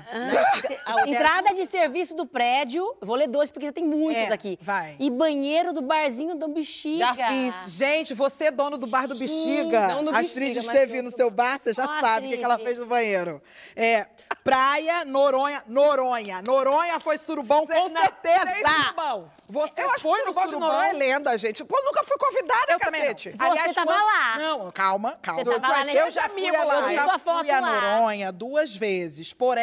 [1.06, 2.96] Entrada de serviço do prédio.
[3.00, 4.58] Vou ler dois, porque tem muitos É, aqui.
[4.62, 4.94] vai.
[4.98, 6.98] E banheiro do barzinho do Bexiga.
[6.98, 7.54] Já fiz.
[7.72, 9.88] Gente, você é dono do bar do Bexiga.
[9.88, 12.58] não do A Astrid esteve no seu bar, você já sabe o que, que ela
[12.58, 13.42] fez no banheiro.
[13.74, 14.06] É,
[14.44, 16.42] praia, Noronha, Noronha.
[16.46, 18.44] Noronha foi surubão, com Não, certeza.
[18.54, 19.30] sem surubão.
[19.48, 21.64] Você Eu acho foi no surubão é lenda, gente.
[21.64, 23.34] Pô, nunca fui convidada, Eu também cacete.
[23.38, 23.56] não.
[23.56, 24.36] Você tava lá.
[24.38, 25.44] Não, calma, calma.
[25.44, 26.92] Você eu já fui, a, lá.
[26.92, 27.80] eu já fui a lá.
[28.00, 29.32] Noronha duas vezes.
[29.32, 29.55] Porém,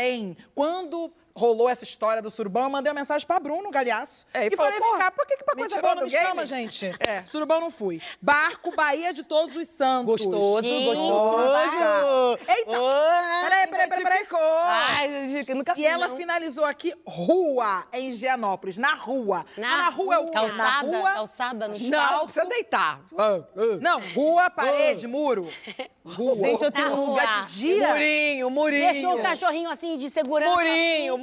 [0.53, 4.25] quando rolou essa história do surubão, eu mandei uma mensagem pra Bruno Galhaço.
[4.33, 6.03] É, e e falou, falei, vem "Porra, cá, por que, que pra coisa boa não
[6.03, 6.93] me game?" chama, gente?
[7.07, 7.23] É.
[7.25, 8.01] Surubão não fui.
[8.21, 10.05] Barco Bahia de Todos os Santos.
[10.25, 12.39] Gostoso, Gente, gostoso.
[12.47, 12.77] Eita!
[13.43, 14.27] Peraí, peraí, peraí, peraí.
[14.65, 16.17] Ai, gente, nunca E fui, ela não.
[16.17, 19.45] finalizou aqui, rua, em Higienópolis, na rua.
[19.57, 20.31] Na Mas na rua é o quê?
[20.31, 21.89] Calçada, na rua, calçada no chão.
[21.89, 23.01] Não, precisa deitar.
[23.23, 23.77] Ah, ah.
[23.79, 25.47] Não, rua, parede, muro.
[26.03, 26.37] Rua.
[26.37, 27.87] Gente, eu tenho um lugar de dia.
[27.89, 28.91] Murinho, murinho.
[28.91, 30.51] Deixou o cachorrinho assim de segurança.
[30.51, 31.17] Murinho,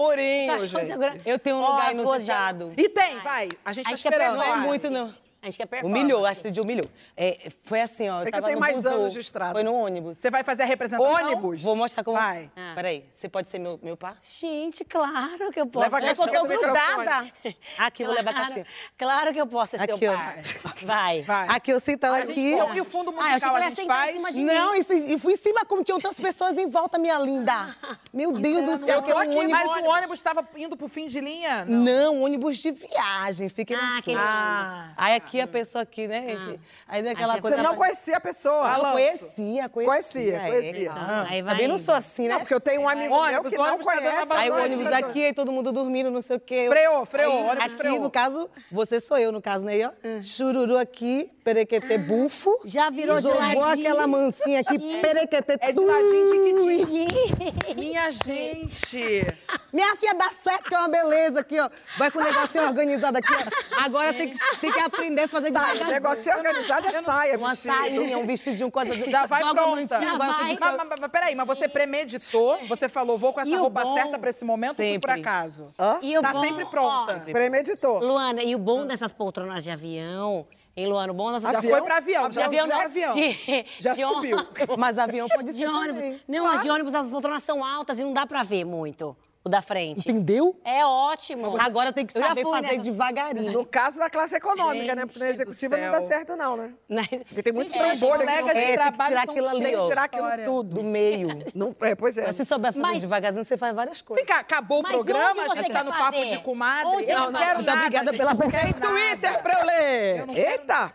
[0.49, 1.23] Cachorro de gente.
[1.29, 2.73] Eu tenho um lugar de- inusitado.
[2.77, 3.49] E tem, vai.
[3.65, 4.37] A gente A tá gente quer esperando.
[4.37, 5.15] Não é muito, não.
[5.43, 6.01] A gente quer performance.
[6.03, 6.85] Humilhou, a Astrid humilhou.
[7.17, 8.21] É, foi assim, ó.
[8.21, 9.53] É que eu tava tenho no mais anos de estrada.
[9.55, 10.19] Foi no ônibus.
[10.19, 11.11] Você vai fazer a representação?
[11.15, 11.63] Ônibus.
[11.63, 12.19] Vou mostrar como.
[12.19, 12.51] Vai.
[12.55, 12.73] Ah.
[12.75, 14.19] Peraí, você pode ser meu, meu par?
[14.23, 15.85] Gente, claro que eu posso.
[15.85, 16.75] Leva a Eu caixinha tô microfone.
[16.75, 17.33] grudada.
[17.79, 18.67] Aqui, vou levar a Claro, caixinha.
[18.99, 20.17] Claro que eu posso ser Aqui, seu ó.
[20.17, 20.37] par.
[20.83, 21.23] Vai.
[21.23, 21.49] Vai.
[21.49, 22.77] Aqui, eu sento ela A gente- aqui.
[22.77, 24.37] E o fundo Ah, eu musical que a gente faz?
[24.37, 27.75] Não, e, fui em cima como tinha outras pessoas em volta, minha linda.
[28.13, 29.47] Meu Deus do céu, Eu que é um ônibus.
[29.51, 31.65] mas o ônibus estava indo pro fim de linha?
[31.65, 33.49] Não, ônibus de viagem.
[33.49, 34.15] Fiquei Ah, assim.
[34.15, 34.95] aquele ônibus.
[34.97, 36.59] Aí aqui a pessoa aqui, né, gente?
[36.89, 37.57] Aí daquela Aí você coisa.
[37.57, 38.73] Você não conhecia a pessoa.
[38.73, 39.85] Ah, conhecia, conhecia.
[39.85, 40.83] Conhecia, é, conhecia.
[40.83, 40.97] então.
[40.97, 42.31] Ah, aí vai Também não sou assim, né?
[42.31, 44.33] Não, porque eu tenho um amigo meu Ônibus, que o não tá dando conhece.
[44.33, 46.67] Aí o ônibus vai, aqui, aí todo mundo dormindo, não sei o quê.
[46.69, 48.01] Freou, freou, Aí, ônibus aqui, freou.
[48.01, 49.75] no caso, você sou eu, no caso, né?
[49.75, 49.91] aí, ó.
[50.23, 52.59] Chururu aqui, perequetê bufo.
[52.65, 53.87] Já virou de Jogou ladinho.
[53.89, 59.27] aquela mansinha aqui, perequetê É de ladinho de que Minha gente!
[59.73, 61.69] Minha filha dá certo, que é uma beleza aqui, ó.
[61.97, 63.85] Vai com o negocinho organizado aqui, ó.
[63.85, 65.91] Agora tem que, tem que aprender a fazer Saia, devagarzinho.
[65.91, 67.75] negócio organizado é saia, Uma vestido.
[67.75, 68.95] sainha, um vestidinho, coisa...
[69.11, 69.99] Já vai pronta.
[70.19, 73.83] Mas, mas, mas peraí, mas você premeditou, você falou, vou com essa E o roupa
[73.83, 75.21] bom- certa pra esse momento ou foi por Sempre.
[75.29, 75.75] acaso?
[76.03, 77.23] E o Tá bom- sempre pronta.
[77.27, 77.99] ó, Premeditou.
[78.01, 80.47] Luana, e o bom dessas poltronas de avião,
[80.77, 81.13] hein, Luana?
[81.13, 81.73] O bom dessas Já Avião?
[81.79, 83.13] foi pra avião, de já avião, de não, avião.
[83.13, 84.37] de- Já de subiu.
[84.79, 86.03] Mas avião pode De ser ônibus.
[86.03, 86.21] também.
[86.29, 89.49] Não, as de ônibus, as poltronas são altas e não dá pra ver muito o
[89.49, 90.01] da frente.
[90.01, 90.55] Entendeu?
[90.65, 91.57] É ótimo.
[91.59, 93.53] Agora tem que Eu saber fui fazer devagarinho.
[93.53, 95.07] No caso da classe econômica, né?
[95.07, 96.75] Porque na Gente do executiva não dá certo, não, né?
[96.89, 98.41] Mas- Porque tem muitos Gente, trambolhos aqui.
[98.43, 100.75] colegas de É, tem que tirar aquilo Tem que tirar aquilo tudo.
[100.75, 101.29] Do meio.
[101.55, 102.27] Não, é, pois é.
[102.27, 104.25] Mas se souber fazer Mas- devagarzinho, você faz várias coisas.
[104.27, 106.87] Vem cá, acabou Mas o programa, a gente tá no papo de comadre.
[106.97, 108.73] Onde eu não quer quero nada, Obrigada gente, pela não Tem.
[108.75, 110.29] Twitter pra eu ler.
[110.37, 110.93] Eita!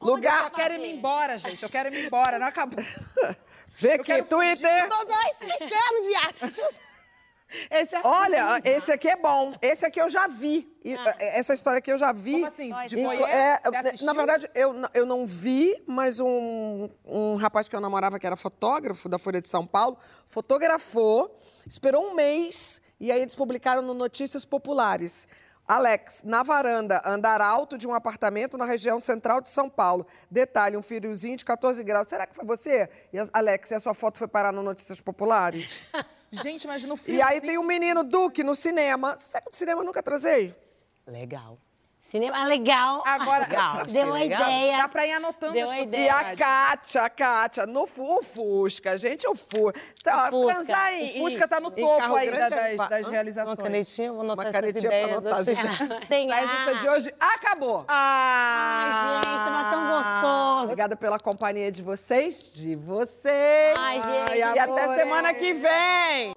[0.00, 0.44] Lugar.
[0.44, 1.62] Eu quero ir me embora, gente.
[1.62, 2.38] Eu quero ir me embora.
[2.38, 2.82] Não acabou.
[3.78, 4.22] Vê Eu aqui.
[4.22, 4.88] Twitter.
[4.88, 6.62] Tô só explicando, diacho.
[7.70, 9.54] Esse é Olha, esse aqui é bom.
[9.60, 10.68] Esse aqui eu já vi.
[10.84, 12.32] E, eh, Essa história aqui eu já vi.
[12.32, 12.72] Como assim?
[12.86, 13.28] De voyeur?
[13.28, 13.60] é,
[14.02, 18.36] na verdade, eu, eu não vi, mas um, um rapaz que eu namorava, que era
[18.36, 21.34] fotógrafo da Folha de São Paulo, fotografou,
[21.66, 25.28] esperou um mês e aí eles publicaram no Notícias Populares.
[25.66, 30.06] Alex, na varanda, andar alto de um apartamento na região central de São Paulo.
[30.30, 32.06] Detalhe, um friozinho de 14 graus.
[32.06, 32.88] Será que foi você?
[33.12, 35.86] E Alex, e a sua foto foi parar no Notícias Populares?
[36.30, 37.18] Gente, mas no filme.
[37.18, 39.16] E aí tem um menino Duque no cinema.
[39.16, 40.54] Sabe que no cinema eu nunca trazei?
[41.06, 41.58] Legal.
[42.04, 43.02] Cinema ah, legal.
[43.06, 44.42] Agora, Legal, deu uma legal.
[44.42, 44.76] ideia.
[44.76, 45.90] Dá pra ir anotando Deu as.
[45.90, 49.80] E a Kátia, a Kátia, no o Fusca, gente, o Fusca.
[50.02, 50.54] Tá, O Fusca.
[50.54, 53.58] transar em- O Fusca tá no topo aí das, é das realizações.
[53.58, 55.26] Uma canetinha, vou anotar Uma canetinha pra ideias.
[55.26, 55.88] anotar as hoje.
[56.08, 57.84] Tem Saia justa de hoje acabou.
[57.88, 60.62] Ai, gente, mas tão gostoso.
[60.64, 63.74] Obrigada pela companhia de vocês, de vocês.
[63.78, 64.94] Ai, gente, E até adorei.
[64.94, 66.34] semana que vem.